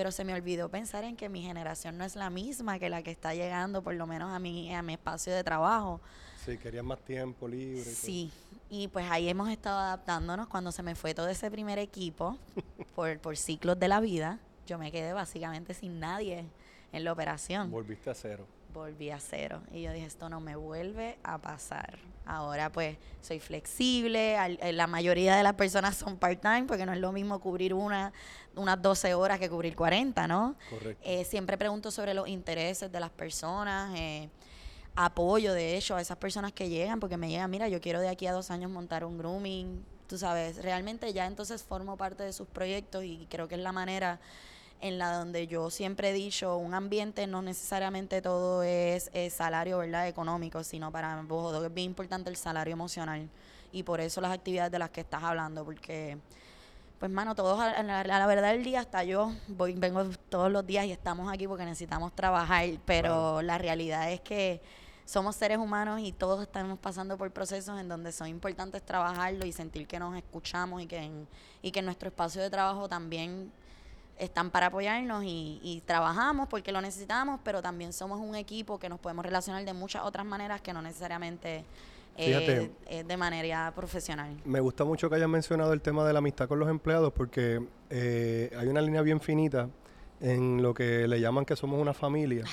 pero 0.00 0.12
se 0.12 0.24
me 0.24 0.32
olvidó 0.34 0.68
pensar 0.70 1.04
en 1.04 1.16
que 1.16 1.28
mi 1.28 1.42
generación 1.42 1.98
no 1.98 2.04
es 2.04 2.16
la 2.16 2.30
misma 2.30 2.78
que 2.78 2.88
la 2.88 3.02
que 3.02 3.10
está 3.10 3.34
llegando, 3.34 3.82
por 3.82 3.94
lo 3.94 4.06
menos 4.06 4.32
a 4.32 4.38
mi, 4.38 4.74
a 4.74 4.80
mi 4.80 4.94
espacio 4.94 5.34
de 5.34 5.44
trabajo. 5.44 6.00
Sí, 6.44 6.56
querías 6.56 6.84
más 6.84 7.00
tiempo 7.00 7.46
libre. 7.46 7.80
y 7.80 7.84
todo. 7.84 7.94
Sí, 7.94 8.32
y 8.70 8.88
pues 8.88 9.10
ahí 9.10 9.28
hemos 9.28 9.50
estado 9.50 9.78
adaptándonos. 9.78 10.48
Cuando 10.48 10.72
se 10.72 10.82
me 10.82 10.94
fue 10.94 11.12
todo 11.12 11.28
ese 11.28 11.50
primer 11.50 11.78
equipo, 11.78 12.38
por, 12.94 13.18
por 13.18 13.36
ciclos 13.36 13.78
de 13.78 13.88
la 13.88 14.00
vida, 14.00 14.38
yo 14.66 14.78
me 14.78 14.90
quedé 14.90 15.12
básicamente 15.12 15.74
sin 15.74 16.00
nadie 16.00 16.46
en 16.92 17.04
la 17.04 17.12
operación. 17.12 17.70
Volviste 17.70 18.08
a 18.08 18.14
cero. 18.14 18.46
Volví 18.72 19.10
a 19.10 19.18
cero. 19.18 19.62
Y 19.72 19.82
yo 19.82 19.92
dije, 19.92 20.06
esto 20.06 20.28
no 20.28 20.40
me 20.40 20.54
vuelve 20.56 21.18
a 21.22 21.38
pasar. 21.38 21.98
Ahora 22.26 22.70
pues 22.70 22.96
soy 23.22 23.40
flexible, 23.40 24.36
al- 24.36 24.58
eh, 24.62 24.72
la 24.72 24.86
mayoría 24.86 25.34
de 25.36 25.42
las 25.42 25.54
personas 25.54 25.96
son 25.96 26.16
part-time 26.16 26.64
porque 26.64 26.86
no 26.86 26.92
es 26.92 27.00
lo 27.00 27.10
mismo 27.10 27.40
cubrir 27.40 27.74
una, 27.74 28.12
unas 28.54 28.80
12 28.80 29.14
horas 29.14 29.38
que 29.40 29.48
cubrir 29.50 29.74
40, 29.74 30.28
¿no? 30.28 30.54
Correcto. 30.70 31.02
Eh, 31.04 31.24
siempre 31.24 31.58
pregunto 31.58 31.90
sobre 31.90 32.14
los 32.14 32.28
intereses 32.28 32.92
de 32.92 33.00
las 33.00 33.10
personas, 33.10 33.92
eh, 33.98 34.28
apoyo 34.94 35.52
de 35.54 35.76
hecho 35.76 35.96
a 35.96 36.00
esas 36.00 36.18
personas 36.18 36.52
que 36.52 36.68
llegan, 36.68 37.00
porque 37.00 37.16
me 37.16 37.28
llegan, 37.28 37.50
mira, 37.50 37.68
yo 37.68 37.80
quiero 37.80 38.00
de 38.00 38.08
aquí 38.08 38.26
a 38.26 38.32
dos 38.32 38.50
años 38.50 38.70
montar 38.70 39.04
un 39.04 39.18
grooming, 39.18 39.84
tú 40.06 40.18
sabes, 40.18 40.62
realmente 40.62 41.12
ya 41.12 41.26
entonces 41.26 41.62
formo 41.62 41.96
parte 41.96 42.22
de 42.22 42.32
sus 42.32 42.46
proyectos 42.48 43.02
y 43.04 43.26
creo 43.30 43.48
que 43.48 43.54
es 43.56 43.60
la 43.60 43.72
manera 43.72 44.20
en 44.80 44.98
la 44.98 45.12
donde 45.12 45.46
yo 45.46 45.70
siempre 45.70 46.10
he 46.10 46.12
dicho, 46.12 46.56
un 46.56 46.74
ambiente 46.74 47.26
no 47.26 47.42
necesariamente 47.42 48.22
todo 48.22 48.62
es, 48.62 49.10
salario, 49.30 49.78
¿verdad?, 49.78 50.08
económico, 50.08 50.64
sino 50.64 50.90
para 50.90 51.20
vos 51.22 51.62
es 51.62 51.74
bien 51.74 51.90
importante 51.90 52.30
el 52.30 52.36
salario 52.36 52.72
emocional 52.72 53.28
y 53.72 53.82
por 53.82 54.00
eso 54.00 54.20
las 54.20 54.32
actividades 54.32 54.72
de 54.72 54.78
las 54.78 54.90
que 54.90 55.02
estás 55.02 55.22
hablando, 55.22 55.64
porque 55.64 56.18
pues 56.98 57.10
mano, 57.10 57.34
todos 57.34 57.58
a, 57.58 57.82
la, 57.82 58.00
a 58.00 58.04
la 58.04 58.26
verdad 58.26 58.52
del 58.52 58.62
día 58.62 58.80
hasta 58.80 59.04
yo 59.04 59.32
voy 59.48 59.72
vengo 59.72 60.04
todos 60.28 60.52
los 60.52 60.66
días 60.66 60.84
y 60.84 60.92
estamos 60.92 61.32
aquí 61.32 61.46
porque 61.46 61.64
necesitamos 61.64 62.14
trabajar, 62.14 62.66
pero 62.84 63.40
la 63.42 63.56
realidad 63.56 64.10
es 64.12 64.20
que 64.20 64.60
somos 65.10 65.34
seres 65.34 65.58
humanos 65.58 66.00
y 66.00 66.12
todos 66.12 66.42
estamos 66.42 66.78
pasando 66.78 67.18
por 67.18 67.30
procesos 67.32 67.80
en 67.80 67.88
donde 67.88 68.12
son 68.12 68.28
importantes 68.28 68.82
trabajarlo 68.82 69.44
y 69.44 69.52
sentir 69.52 69.86
que 69.86 69.98
nos 69.98 70.16
escuchamos 70.16 70.82
y 70.82 70.86
que 70.86 70.98
en, 70.98 71.26
y 71.62 71.72
que 71.72 71.80
en 71.80 71.86
nuestro 71.86 72.10
espacio 72.10 72.40
de 72.42 72.48
trabajo 72.48 72.88
también 72.88 73.50
están 74.20 74.50
para 74.50 74.66
apoyarnos 74.66 75.24
y, 75.24 75.60
y 75.62 75.82
trabajamos 75.86 76.48
porque 76.48 76.72
lo 76.72 76.80
necesitamos, 76.80 77.40
pero 77.42 77.62
también 77.62 77.92
somos 77.92 78.20
un 78.20 78.36
equipo 78.36 78.78
que 78.78 78.88
nos 78.88 79.00
podemos 79.00 79.24
relacionar 79.24 79.64
de 79.64 79.72
muchas 79.72 80.02
otras 80.02 80.26
maneras 80.26 80.60
que 80.60 80.72
no 80.72 80.82
necesariamente 80.82 81.64
eh, 82.16 82.70
eh, 82.86 83.04
de 83.04 83.16
manera 83.16 83.72
profesional. 83.74 84.36
Me 84.44 84.60
gusta 84.60 84.84
mucho 84.84 85.08
que 85.08 85.16
hayas 85.16 85.28
mencionado 85.28 85.72
el 85.72 85.80
tema 85.80 86.04
de 86.04 86.12
la 86.12 86.18
amistad 86.18 86.48
con 86.48 86.58
los 86.58 86.68
empleados 86.68 87.12
porque 87.14 87.62
eh, 87.88 88.54
hay 88.58 88.68
una 88.68 88.82
línea 88.82 89.00
bien 89.00 89.20
finita 89.20 89.68
en 90.20 90.62
lo 90.62 90.74
que 90.74 91.08
le 91.08 91.18
llaman 91.18 91.46
que 91.46 91.56
somos 91.56 91.80
una 91.80 91.94
familia. 91.94 92.44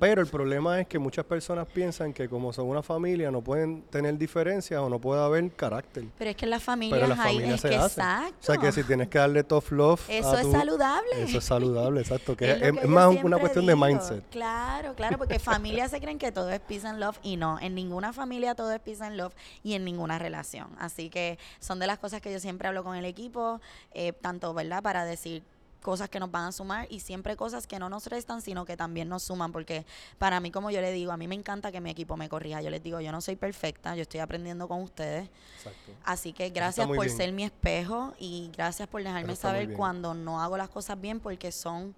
Pero 0.00 0.20
el 0.22 0.28
problema 0.28 0.80
es 0.80 0.86
que 0.86 0.98
muchas 0.98 1.24
personas 1.24 1.66
piensan 1.66 2.12
que 2.12 2.28
como 2.28 2.52
son 2.52 2.68
una 2.68 2.82
familia 2.82 3.30
no 3.30 3.42
pueden 3.42 3.82
tener 3.82 4.16
diferencias 4.18 4.80
o 4.80 4.88
no 4.88 4.98
puede 4.98 5.22
haber 5.22 5.50
carácter. 5.52 6.04
Pero 6.18 6.30
es 6.30 6.36
que 6.36 6.44
en 6.44 6.50
las 6.50 6.62
familias 6.62 6.98
Pero 7.00 7.08
las 7.14 7.18
hay, 7.26 7.38
es 7.42 7.60
se 7.60 7.68
que 7.68 7.74
exacto. 7.76 8.36
O 8.40 8.44
sea 8.44 8.56
que 8.58 8.72
si 8.72 8.82
tienes 8.84 9.08
que 9.08 9.18
darle 9.18 9.44
tough 9.44 9.70
love 9.70 10.00
Eso 10.08 10.30
a 10.32 10.40
es 10.40 10.42
tu- 10.46 10.52
saludable. 10.52 11.22
Eso 11.22 11.38
es 11.38 11.44
saludable, 11.44 12.00
exacto. 12.00 12.36
Que 12.36 12.50
es, 12.52 12.62
es 12.62 12.78
que 12.80 12.86
más 12.86 13.14
una 13.22 13.38
cuestión 13.38 13.66
de 13.66 13.76
mindset. 13.76 14.28
Claro, 14.30 14.94
claro, 14.94 15.18
porque 15.18 15.38
familias 15.38 15.90
se 15.90 16.00
creen 16.00 16.18
que 16.18 16.32
todo 16.32 16.50
es 16.50 16.60
peace 16.60 16.86
and 16.86 16.98
love 16.98 17.18
y 17.22 17.36
no, 17.36 17.58
en 17.60 17.74
ninguna 17.74 18.12
familia 18.12 18.54
todo 18.54 18.72
es 18.72 18.80
peace 18.80 19.02
and 19.04 19.16
love 19.16 19.34
y 19.62 19.74
en 19.74 19.84
ninguna 19.84 20.18
relación. 20.18 20.68
Así 20.78 21.10
que 21.10 21.38
son 21.60 21.78
de 21.78 21.86
las 21.86 21.98
cosas 21.98 22.20
que 22.20 22.32
yo 22.32 22.40
siempre 22.40 22.68
hablo 22.68 22.84
con 22.84 22.96
el 22.96 23.04
equipo, 23.04 23.60
eh, 23.92 24.12
tanto, 24.12 24.52
¿verdad? 24.54 24.82
Para 24.82 25.04
decir 25.04 25.42
cosas 25.84 26.08
que 26.08 26.18
nos 26.18 26.30
van 26.30 26.46
a 26.46 26.52
sumar 26.52 26.86
y 26.88 27.00
siempre 27.00 27.36
cosas 27.36 27.66
que 27.66 27.78
no 27.78 27.90
nos 27.90 28.06
restan, 28.06 28.40
sino 28.40 28.64
que 28.64 28.74
también 28.74 29.06
nos 29.06 29.22
suman, 29.22 29.52
porque 29.52 29.84
para 30.16 30.40
mí, 30.40 30.50
como 30.50 30.70
yo 30.70 30.80
le 30.80 30.90
digo, 30.90 31.12
a 31.12 31.18
mí 31.18 31.28
me 31.28 31.34
encanta 31.34 31.70
que 31.70 31.80
mi 31.82 31.90
equipo 31.90 32.16
me 32.16 32.30
corrija. 32.30 32.62
Yo 32.62 32.70
les 32.70 32.82
digo, 32.82 33.00
yo 33.00 33.12
no 33.12 33.20
soy 33.20 33.36
perfecta, 33.36 33.94
yo 33.94 34.00
estoy 34.00 34.20
aprendiendo 34.20 34.66
con 34.66 34.80
ustedes. 34.80 35.28
Exacto. 35.58 35.92
Así 36.02 36.32
que 36.32 36.48
gracias 36.48 36.86
por 36.86 37.04
bien. 37.04 37.14
ser 37.14 37.32
mi 37.32 37.44
espejo 37.44 38.14
y 38.18 38.50
gracias 38.56 38.88
por 38.88 39.04
dejarme 39.04 39.36
saber 39.36 39.74
cuando 39.74 40.14
no 40.14 40.40
hago 40.40 40.56
las 40.56 40.70
cosas 40.70 40.98
bien 40.98 41.20
porque 41.20 41.52
son 41.52 41.94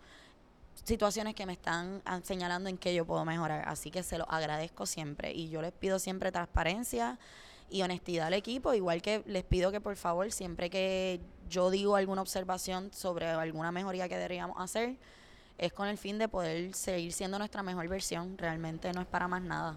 situaciones 0.82 1.36
que 1.36 1.46
me 1.46 1.52
están 1.52 2.02
señalando 2.24 2.68
en 2.68 2.78
que 2.78 2.92
yo 2.92 3.06
puedo 3.06 3.24
mejorar. 3.24 3.68
Así 3.68 3.92
que 3.92 4.02
se 4.02 4.18
lo 4.18 4.28
agradezco 4.28 4.84
siempre 4.84 5.32
y 5.32 5.48
yo 5.48 5.62
les 5.62 5.72
pido 5.72 6.00
siempre 6.00 6.32
transparencia 6.32 7.20
y 7.70 7.82
honestidad 7.82 8.28
al 8.28 8.34
equipo, 8.34 8.74
igual 8.74 9.02
que 9.02 9.22
les 9.26 9.44
pido 9.44 9.72
que 9.72 9.80
por 9.80 9.96
favor 9.96 10.30
siempre 10.32 10.70
que 10.70 11.20
yo 11.48 11.70
digo 11.70 11.96
alguna 11.96 12.22
observación 12.22 12.90
sobre 12.92 13.26
alguna 13.26 13.72
mejoría 13.72 14.08
que 14.08 14.16
deberíamos 14.16 14.56
hacer, 14.58 14.96
es 15.58 15.72
con 15.72 15.88
el 15.88 15.98
fin 15.98 16.18
de 16.18 16.28
poder 16.28 16.74
seguir 16.74 17.12
siendo 17.12 17.38
nuestra 17.38 17.62
mejor 17.62 17.88
versión. 17.88 18.36
Realmente 18.36 18.92
no 18.92 19.00
es 19.00 19.06
para 19.06 19.26
más 19.26 19.42
nada. 19.42 19.76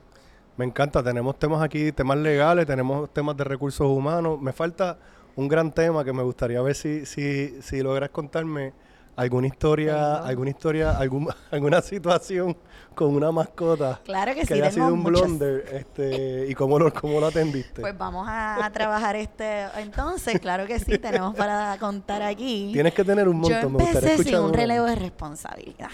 Me 0.57 0.65
encanta, 0.65 1.01
tenemos 1.01 1.39
temas 1.39 1.61
aquí, 1.61 1.91
temas 1.93 2.17
legales, 2.17 2.65
tenemos 2.65 3.13
temas 3.13 3.37
de 3.37 3.45
recursos 3.45 3.87
humanos. 3.87 4.41
Me 4.41 4.51
falta 4.51 4.99
un 5.35 5.47
gran 5.47 5.71
tema 5.71 6.03
que 6.03 6.11
me 6.11 6.21
gustaría 6.21 6.61
ver 6.61 6.75
si, 6.75 7.05
si, 7.05 7.61
si 7.61 7.81
logras 7.81 8.09
contarme 8.09 8.73
alguna 9.19 9.47
historia, 9.47 9.93
Tengo. 10.15 10.27
alguna 10.27 10.49
historia, 10.49 10.97
algún, 10.97 11.27
alguna 11.51 11.81
situación 11.81 12.55
con 12.95 13.15
una 13.15 13.31
mascota 13.31 13.99
Claro 14.03 14.33
que, 14.33 14.41
que 14.41 14.47
sí, 14.47 14.53
haya 14.53 14.71
sido 14.71 14.93
un 14.93 14.99
muchas. 14.99 15.21
blunder 15.21 15.65
este, 15.73 16.47
y 16.49 16.53
cómo 16.55 16.77
lo, 16.79 16.93
cómo 16.93 17.19
lo 17.19 17.27
atendiste. 17.27 17.81
Pues 17.81 17.97
vamos 17.97 18.27
a, 18.27 18.65
a 18.65 18.69
trabajar 18.71 19.15
este. 19.15 19.63
Entonces, 19.77 20.39
claro 20.39 20.65
que 20.65 20.79
sí, 20.79 20.97
tenemos 20.97 21.35
para 21.35 21.77
contar 21.79 22.21
aquí. 22.23 22.71
Tienes 22.73 22.93
que 22.93 23.03
tener 23.05 23.27
un 23.29 23.41
Yo 23.43 23.49
montón, 23.49 23.73
me 23.73 23.83
gustaría 23.83 24.11
empecé 24.11 24.29
sin 24.29 24.39
un 24.39 24.53
relevo 24.53 24.85
de 24.85 24.95
responsabilidad. 24.95 25.89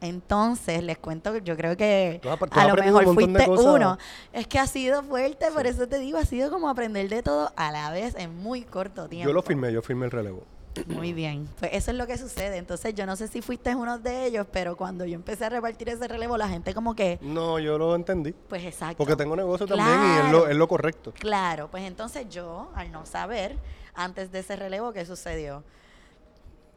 Entonces, 0.00 0.82
les 0.82 0.98
cuento 0.98 1.32
que 1.32 1.40
yo 1.42 1.56
creo 1.56 1.76
que 1.78 2.18
Tú 2.22 2.28
has 2.28 2.38
apre- 2.38 2.50
tú 2.50 2.60
has 2.60 2.64
a 2.66 2.68
lo 2.68 2.74
mejor 2.74 3.06
un 3.08 3.14
montón 3.14 3.42
fuiste 3.42 3.66
uno. 3.66 3.98
Es 4.34 4.46
que 4.46 4.58
ha 4.58 4.66
sido 4.66 5.02
fuerte, 5.02 5.46
por 5.50 5.66
eso 5.66 5.88
te 5.88 5.98
digo, 5.98 6.18
ha 6.18 6.24
sido 6.26 6.50
como 6.50 6.68
aprender 6.68 7.08
de 7.08 7.22
todo 7.22 7.50
a 7.56 7.72
la 7.72 7.90
vez 7.90 8.14
en 8.18 8.36
muy 8.36 8.62
corto 8.62 9.08
tiempo. 9.08 9.28
Yo 9.28 9.32
lo 9.32 9.42
firmé, 9.42 9.72
yo 9.72 9.80
firmé 9.80 10.04
el 10.04 10.10
relevo. 10.10 10.44
Muy 10.86 11.12
bien. 11.12 11.48
Pues 11.58 11.72
eso 11.74 11.90
es 11.90 11.96
lo 11.96 12.06
que 12.06 12.18
sucede. 12.18 12.56
Entonces, 12.56 12.94
yo 12.94 13.06
no 13.06 13.16
sé 13.16 13.28
si 13.28 13.42
fuiste 13.42 13.74
uno 13.74 13.98
de 13.98 14.26
ellos, 14.26 14.46
pero 14.52 14.76
cuando 14.76 15.04
yo 15.04 15.14
empecé 15.14 15.44
a 15.44 15.48
repartir 15.48 15.88
ese 15.88 16.06
relevo, 16.08 16.36
la 16.36 16.48
gente 16.48 16.74
como 16.74 16.94
que, 16.94 17.18
No, 17.22 17.58
yo 17.58 17.78
lo 17.78 17.94
entendí. 17.94 18.32
pues 18.48 18.64
exacto. 18.64 18.96
Porque 18.98 19.16
tengo 19.16 19.36
negocio 19.36 19.66
también 19.66 19.88
y 19.88 20.26
es 20.26 20.32
lo, 20.32 20.48
es 20.48 20.56
lo 20.56 20.68
correcto. 20.68 21.12
Claro, 21.18 21.68
pues 21.70 21.84
entonces 21.84 22.28
yo, 22.28 22.70
al 22.74 22.90
no 22.92 23.06
saber, 23.06 23.56
antes 23.94 24.32
de 24.32 24.40
ese 24.40 24.56
relevo, 24.56 24.92
¿qué 24.92 25.04
sucedió? 25.06 25.62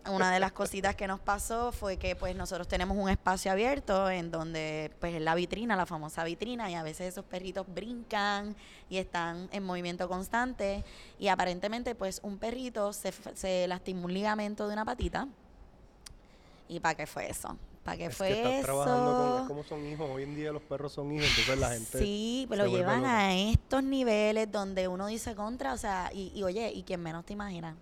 Una 0.10 0.32
de 0.32 0.39
las 0.39 0.52
cositas 0.52 0.96
que 0.96 1.08
nos 1.08 1.20
pasó 1.20 1.72
fue 1.72 1.98
que 1.98 2.15
pues 2.15 2.36
nosotros 2.36 2.67
tenemos 2.67 2.98
un 2.98 3.10
espacio 3.10 3.52
abierto 3.52 4.10
en 4.10 4.32
donde 4.32 4.91
pues 5.00 5.13
es 5.15 5.22
la 5.22 5.36
vitrina, 5.36 5.76
la 5.76 5.86
famosa 5.86 6.24
vitrina, 6.24 6.70
y 6.72 6.76
a 6.76 6.84
veces 6.84 7.08
esos 7.13 7.26
perritos 7.26 7.65
brincan 7.67 8.56
y 8.89 8.98
están 8.98 9.50
en 9.52 9.63
movimiento 9.63 10.08
constante 10.08 10.84
y 11.20 11.28
aparentemente 11.28 11.93
pues 11.96 12.20
un 12.24 12.38
perrito 12.38 12.93
se, 12.93 13.12
se 13.36 13.67
lastimó 13.67 14.06
un 14.06 14.13
ligamento 14.13 14.67
de 14.67 14.74
una 14.74 14.86
patita. 14.86 15.28
¿Y 16.70 16.80
para 16.80 16.96
qué 16.96 17.08
fue 17.08 17.30
eso? 17.30 17.58
¿Para 17.84 17.98
qué 17.98 18.06
Es 18.08 18.17
fue 18.17 18.28
que 18.28 18.34
estás 18.39 18.54
eso? 18.56 18.63
trabajando 18.65 19.38
con, 19.38 19.48
como 19.48 19.63
son 19.63 19.86
hijos. 19.88 20.10
Hoy 20.13 20.24
en 20.24 20.36
día 20.36 20.52
los 20.52 20.62
perros 20.62 20.91
son 20.91 21.12
hijos, 21.13 21.28
entonces 21.30 21.58
la 21.58 21.70
gente 21.72 22.00
Sí, 22.00 22.46
pero 22.50 22.65
lo 22.65 22.70
llevan 22.72 23.02
loca. 23.04 23.17
a 23.28 23.34
estos 23.34 23.84
niveles 23.84 24.52
donde 24.52 24.88
uno 24.89 25.08
dice 25.08 25.36
contra, 25.36 25.72
o 25.74 25.78
sea, 25.78 26.10
y, 26.13 26.32
y 26.36 26.43
oye, 26.43 26.70
y 26.74 26.84
quien 26.84 27.02
menos 27.02 27.26
te 27.26 27.32
imagina. 27.34 27.76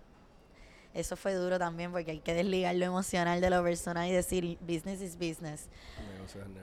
Eso 0.96 1.18
fue 1.18 1.34
duro 1.34 1.60
también 1.60 1.92
porque 1.92 2.12
hay 2.12 2.20
que 2.20 2.34
desligar 2.34 2.74
lo 2.76 2.86
emocional 2.86 3.42
de 3.42 3.50
lo 3.50 3.62
personal 3.62 4.08
y 4.08 4.14
decir 4.14 4.58
business 4.62 5.02
is 5.02 5.16
business. 5.18 5.68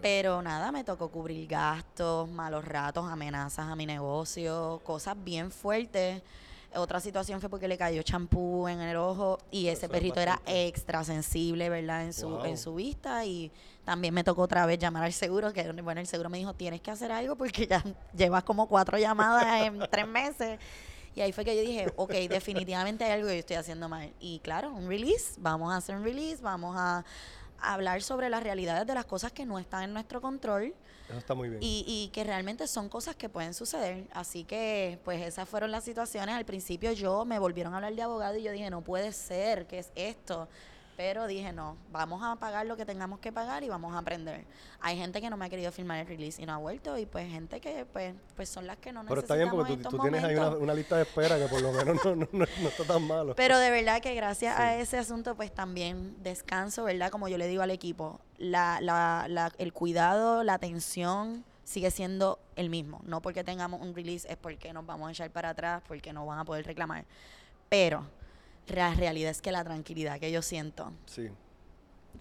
Pero 0.01 0.41
nada, 0.43 0.73
me 0.73 0.83
tocó 0.85 1.11
cubrir 1.11 1.47
gastos, 1.47 2.29
malos 2.31 2.65
ratos, 2.65 3.09
amenazas 3.11 3.67
a 3.69 3.77
mi 3.77 3.85
negocio, 3.87 4.81
cosas 4.85 5.17
bien 5.23 5.51
fuertes. 5.51 6.23
Otra 6.75 6.99
situación 7.01 7.39
fue 7.41 7.51
porque 7.51 7.69
le 7.69 7.77
cayó 7.77 8.03
champú 8.03 8.67
en 8.67 8.81
el 8.81 8.97
ojo 8.97 9.39
y 9.51 9.69
ese 9.69 9.85
Eso 9.85 9.93
perrito 9.93 10.19
era 10.19 10.41
extra 10.47 11.05
sensible, 11.05 11.69
¿verdad? 11.69 12.05
En 12.05 12.15
su, 12.15 12.31
Wow. 12.31 12.47
en 12.47 12.57
su 12.57 12.75
vista 12.75 13.27
y 13.27 13.53
también 13.85 14.15
me 14.15 14.25
tocó 14.25 14.41
otra 14.41 14.65
vez 14.65 14.79
llamar 14.79 15.03
al 15.05 15.13
seguro, 15.13 15.53
que 15.53 15.71
bueno, 15.83 16.01
el 16.01 16.07
seguro 16.07 16.31
me 16.31 16.39
dijo, 16.39 16.55
tienes 16.55 16.81
que 16.81 16.91
hacer 16.91 17.13
algo 17.13 17.37
porque 17.37 17.67
ya 17.67 17.85
llevas 18.17 18.45
como 18.45 18.67
cuatro 18.67 18.97
llamadas 18.97 19.67
en 19.67 19.81
tres 19.91 20.09
meses. 20.09 20.59
Y 21.15 21.21
ahí 21.21 21.33
fue 21.33 21.45
que 21.45 21.55
yo 21.55 21.63
dije, 21.63 21.93
ok, 21.97 22.13
definitivamente 22.29 23.05
hay 23.05 23.13
algo 23.13 23.29
que 23.29 23.35
yo 23.35 23.41
estoy 23.41 23.57
haciendo 23.57 23.89
mal. 23.89 24.13
Y 24.19 24.39
claro, 24.41 24.71
un 24.73 24.89
release, 24.89 25.35
vamos 25.39 25.73
a 25.73 25.77
hacer 25.77 25.97
un 25.97 26.05
release, 26.05 26.43
vamos 26.43 26.75
a 26.79 27.05
hablar 27.61 28.03
sobre 28.03 28.29
las 28.29 28.43
realidades 28.43 28.87
de 28.87 28.95
las 28.95 29.05
cosas 29.05 29.31
que 29.31 29.47
no 29.47 29.59
están 29.59 29.85
en 29.85 29.93
nuestro 29.93 30.21
control 30.21 30.75
Eso 31.09 31.19
está 31.19 31.35
muy 31.35 31.49
bien. 31.49 31.63
y, 31.63 31.85
y 31.87 32.09
que 32.13 32.25
realmente 32.25 32.67
son 32.67 32.89
cosas 32.89 33.15
que 33.15 33.29
pueden 33.29 33.55
suceder. 33.55 34.09
Así 34.13 34.45
que, 34.45 34.99
pues 35.05 35.23
esas 35.23 35.49
fueron 35.49 35.71
las 35.71 35.85
situaciones. 35.85 36.35
Al 36.35 36.45
principio 36.45 36.93
yo 36.93 37.25
me 37.25 37.39
volvieron 37.39 37.73
a 37.75 37.77
hablar 37.77 37.95
de 37.95 38.03
abogado 38.03 38.37
y 38.37 38.43
yo 38.43 38.51
dije, 38.53 38.69
no 38.71 38.83
puede 38.83 39.13
ser, 39.13 39.67
¿qué 39.67 39.79
es 39.79 39.93
esto? 39.95 40.49
Pero 40.97 41.27
dije, 41.27 41.53
no, 41.53 41.77
vamos 41.91 42.23
a 42.23 42.37
pagar 42.37 42.67
lo 42.67 42.77
que 42.77 42.85
tengamos 42.85 43.19
que 43.19 43.33
pagar 43.33 43.65
y 43.65 43.69
vamos 43.69 43.95
a 43.95 43.99
aprender. 43.99 44.45
Hay 44.81 44.97
gente 44.97 45.21
que 45.23 45.31
no 45.31 45.37
me 45.39 45.47
ha 45.47 45.49
querido 45.49 45.73
firmar 45.73 45.99
el 46.01 46.07
release 46.07 46.41
y 46.41 46.45
no 46.47 46.53
ha 46.53 46.59
vuelto 46.59 46.99
y 46.99 47.07
pues 47.07 47.31
gente 47.31 47.61
que 47.61 47.87
pues, 47.87 48.15
pues 48.37 48.49
son 48.51 48.67
las 48.67 48.77
que 48.77 48.93
no 48.93 49.03
Pero 49.07 49.21
está 49.23 49.35
bien 49.35 49.49
porque 49.51 49.79
tú, 49.79 49.99
tienes 49.99 50.23
ahí 50.23 50.37
una, 50.37 50.75
lista 50.75 50.97
de 50.97 51.03
espera 51.03 51.39
que 51.39 51.47
por 51.47 51.63
lo 51.63 51.73
menos 51.73 52.05
no, 52.05 52.15
no, 52.15 52.29
no- 52.33 52.45
no 52.61 52.69
está 52.69 52.85
tan 52.85 53.07
malo. 53.07 53.35
Pero 53.35 53.59
de 53.59 53.71
verdad 53.71 54.03
que 54.03 54.15
gracias 54.15 54.59
a 54.59 54.77
ese 54.77 54.99
asunto, 54.99 55.35
pues 55.35 55.53
también 55.53 56.23
descanso, 56.23 56.85
¿verdad? 56.85 57.11
Como 57.11 57.27
yo 57.29 57.39
le 57.39 57.47
digo 57.49 57.63
al 57.63 57.71
equipo, 57.71 58.21
la, 58.37 58.81
la, 58.83 59.27
la- 59.29 59.51
el 59.59 59.73
cuidado, 59.73 60.45
la 60.45 60.55
atención 60.55 61.45
sigue 61.65 61.91
siendo 61.91 62.39
el 62.55 62.69
mismo. 62.69 63.01
No 63.05 63.23
porque 63.23 63.45
tengamos 63.45 63.81
un 63.81 63.95
release 63.95 64.31
es 64.31 64.37
porque 64.37 64.73
nos 64.75 64.85
vamos 64.85 65.09
a 65.09 65.13
echar 65.13 65.31
para 65.31 65.51
atrás, 65.51 65.83
porque 65.89 66.13
no 66.13 66.27
van 66.27 66.39
a 66.39 66.45
poder 66.45 66.67
reclamar. 66.67 67.07
Pero 67.71 68.05
la 68.69 68.95
realidad 68.95 69.31
es 69.31 69.43
que 69.43 69.53
la 69.53 69.65
tranquilidad 69.65 70.19
que 70.21 70.31
yo 70.33 70.43
siento 70.43 70.93
Sí. 71.07 71.29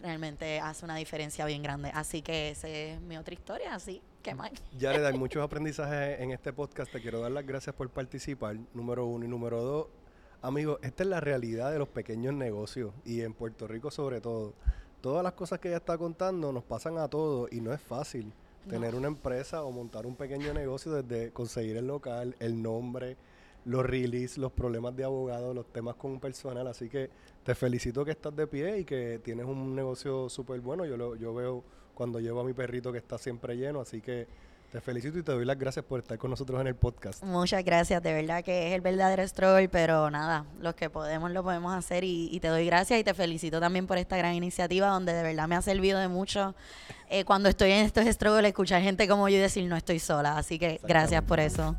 realmente 0.02 0.60
hace 0.60 0.86
una 0.86 0.96
diferencia 0.96 1.46
bien 1.46 1.62
grande. 1.64 1.92
Así 1.94 2.22
que 2.22 2.50
esa 2.50 2.68
es 2.68 3.00
mi 3.02 3.18
otra 3.18 3.34
historia, 3.34 3.76
así 3.76 4.02
que 4.24 4.34
más. 4.34 4.52
Jared, 4.80 5.04
hay 5.06 5.18
muchos 5.18 5.44
aprendizajes 5.44 6.20
en 6.20 6.32
este 6.32 6.52
podcast. 6.54 6.92
Te 6.92 7.02
quiero 7.02 7.20
dar 7.22 7.32
las 7.32 7.46
gracias 7.46 7.76
por 7.76 7.90
participar, 7.90 8.56
número 8.74 9.06
uno. 9.06 9.26
Y 9.26 9.28
número 9.28 9.62
dos, 9.62 9.88
amigos, 10.42 10.80
esta 10.82 11.04
es 11.04 11.10
la 11.10 11.20
realidad 11.20 11.72
de 11.72 11.80
los 11.80 11.88
pequeños 11.90 12.34
negocios 12.34 12.94
y 13.06 13.22
en 13.22 13.34
Puerto 13.34 13.68
Rico 13.68 13.92
sobre 13.92 14.22
todo. 14.22 14.54
Todas 15.02 15.24
las 15.24 15.34
cosas 15.34 15.60
que 15.60 15.68
ella 15.70 15.78
está 15.78 15.98
contando 15.98 16.52
nos 16.52 16.64
pasan 16.64 16.98
a 17.00 17.08
todos 17.08 17.52
y 17.52 17.60
no 17.62 17.74
es 17.74 17.82
fácil 17.82 18.32
tener 18.70 18.94
una 18.94 19.08
empresa 19.08 19.64
o 19.64 19.72
montar 19.72 20.06
un 20.06 20.16
pequeño 20.16 20.54
negocio 20.54 20.92
desde 20.92 21.32
conseguir 21.32 21.78
el 21.78 21.88
local, 21.88 22.36
el 22.40 22.62
nombre, 22.62 23.18
los 23.66 23.86
release, 23.86 24.40
los 24.40 24.52
problemas 24.52 24.96
de 24.96 25.04
abogado, 25.04 25.54
los 25.54 25.72
temas 25.72 25.96
con 25.96 26.20
personal. 26.20 26.68
Así 26.68 26.90
que 26.90 27.10
te 27.44 27.56
felicito 27.56 28.04
que 28.06 28.12
estás 28.12 28.36
de 28.36 28.48
pie 28.48 28.80
y 28.80 28.86
que 28.86 29.20
tienes 29.24 29.46
un 29.46 29.76
negocio 29.76 30.30
súper 30.30 30.60
bueno. 30.62 30.86
Yo, 30.86 30.98
lo, 30.98 31.16
yo 31.16 31.34
veo 31.34 31.64
cuando 31.94 32.20
llevo 32.20 32.42
a 32.42 32.44
mi 32.44 32.54
perrito 32.54 32.92
que 32.92 32.98
está 32.98 33.18
siempre 33.18 33.56
lleno, 33.56 33.82
así 33.82 34.02
que 34.02 34.28
te 34.72 34.80
felicito 34.80 35.20
y 35.20 35.24
te 35.24 35.34
doy 35.34 35.44
las 35.44 35.60
gracias 35.60 35.84
por 35.84 36.00
estar 36.00 36.18
con 36.18 36.30
nosotros 36.32 36.62
en 36.62 36.68
el 36.68 36.76
podcast. 36.76 37.22
Muchas 37.24 37.64
gracias, 37.66 38.02
de 38.02 38.14
verdad 38.14 38.42
que 38.42 38.70
es 38.70 38.74
el 38.74 38.80
verdadero 38.80 39.28
struggle, 39.28 39.68
pero 39.68 40.10
nada, 40.10 40.46
los 40.62 40.76
que 40.76 40.90
podemos 40.90 41.30
lo 41.32 41.44
podemos 41.44 41.76
hacer 41.76 42.06
y, 42.06 42.30
y 42.32 42.40
te 42.40 42.48
doy 42.48 42.66
gracias 42.66 42.98
y 42.98 43.04
te 43.04 43.14
felicito 43.14 43.60
también 43.60 43.86
por 43.86 43.98
esta 43.98 44.16
gran 44.16 44.34
iniciativa 44.34 44.88
donde 44.88 45.14
de 45.14 45.24
verdad 45.24 45.50
me 45.50 45.56
ha 45.56 45.62
servido 45.62 46.00
de 46.00 46.08
mucho 46.08 46.56
eh, 47.10 47.26
cuando 47.26 47.50
estoy 47.50 47.72
en 47.72 47.86
estos 47.86 48.06
struggles 48.06 48.48
escuchar 48.48 48.82
gente 48.82 49.10
como 49.10 49.28
yo 49.28 49.36
y 49.36 49.42
decir 49.42 49.68
no 49.68 49.76
estoy 49.76 50.00
sola, 50.00 50.38
así 50.38 50.58
que 50.58 50.80
gracias 50.84 51.22
por 51.24 51.42
eso. 51.42 51.76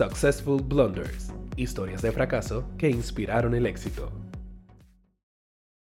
Successful 0.00 0.62
Blunders. 0.62 1.30
Historias 1.58 2.00
de 2.00 2.10
fracaso 2.10 2.64
que 2.78 2.88
inspiraron 2.88 3.54
el 3.54 3.66
éxito. 3.66 4.19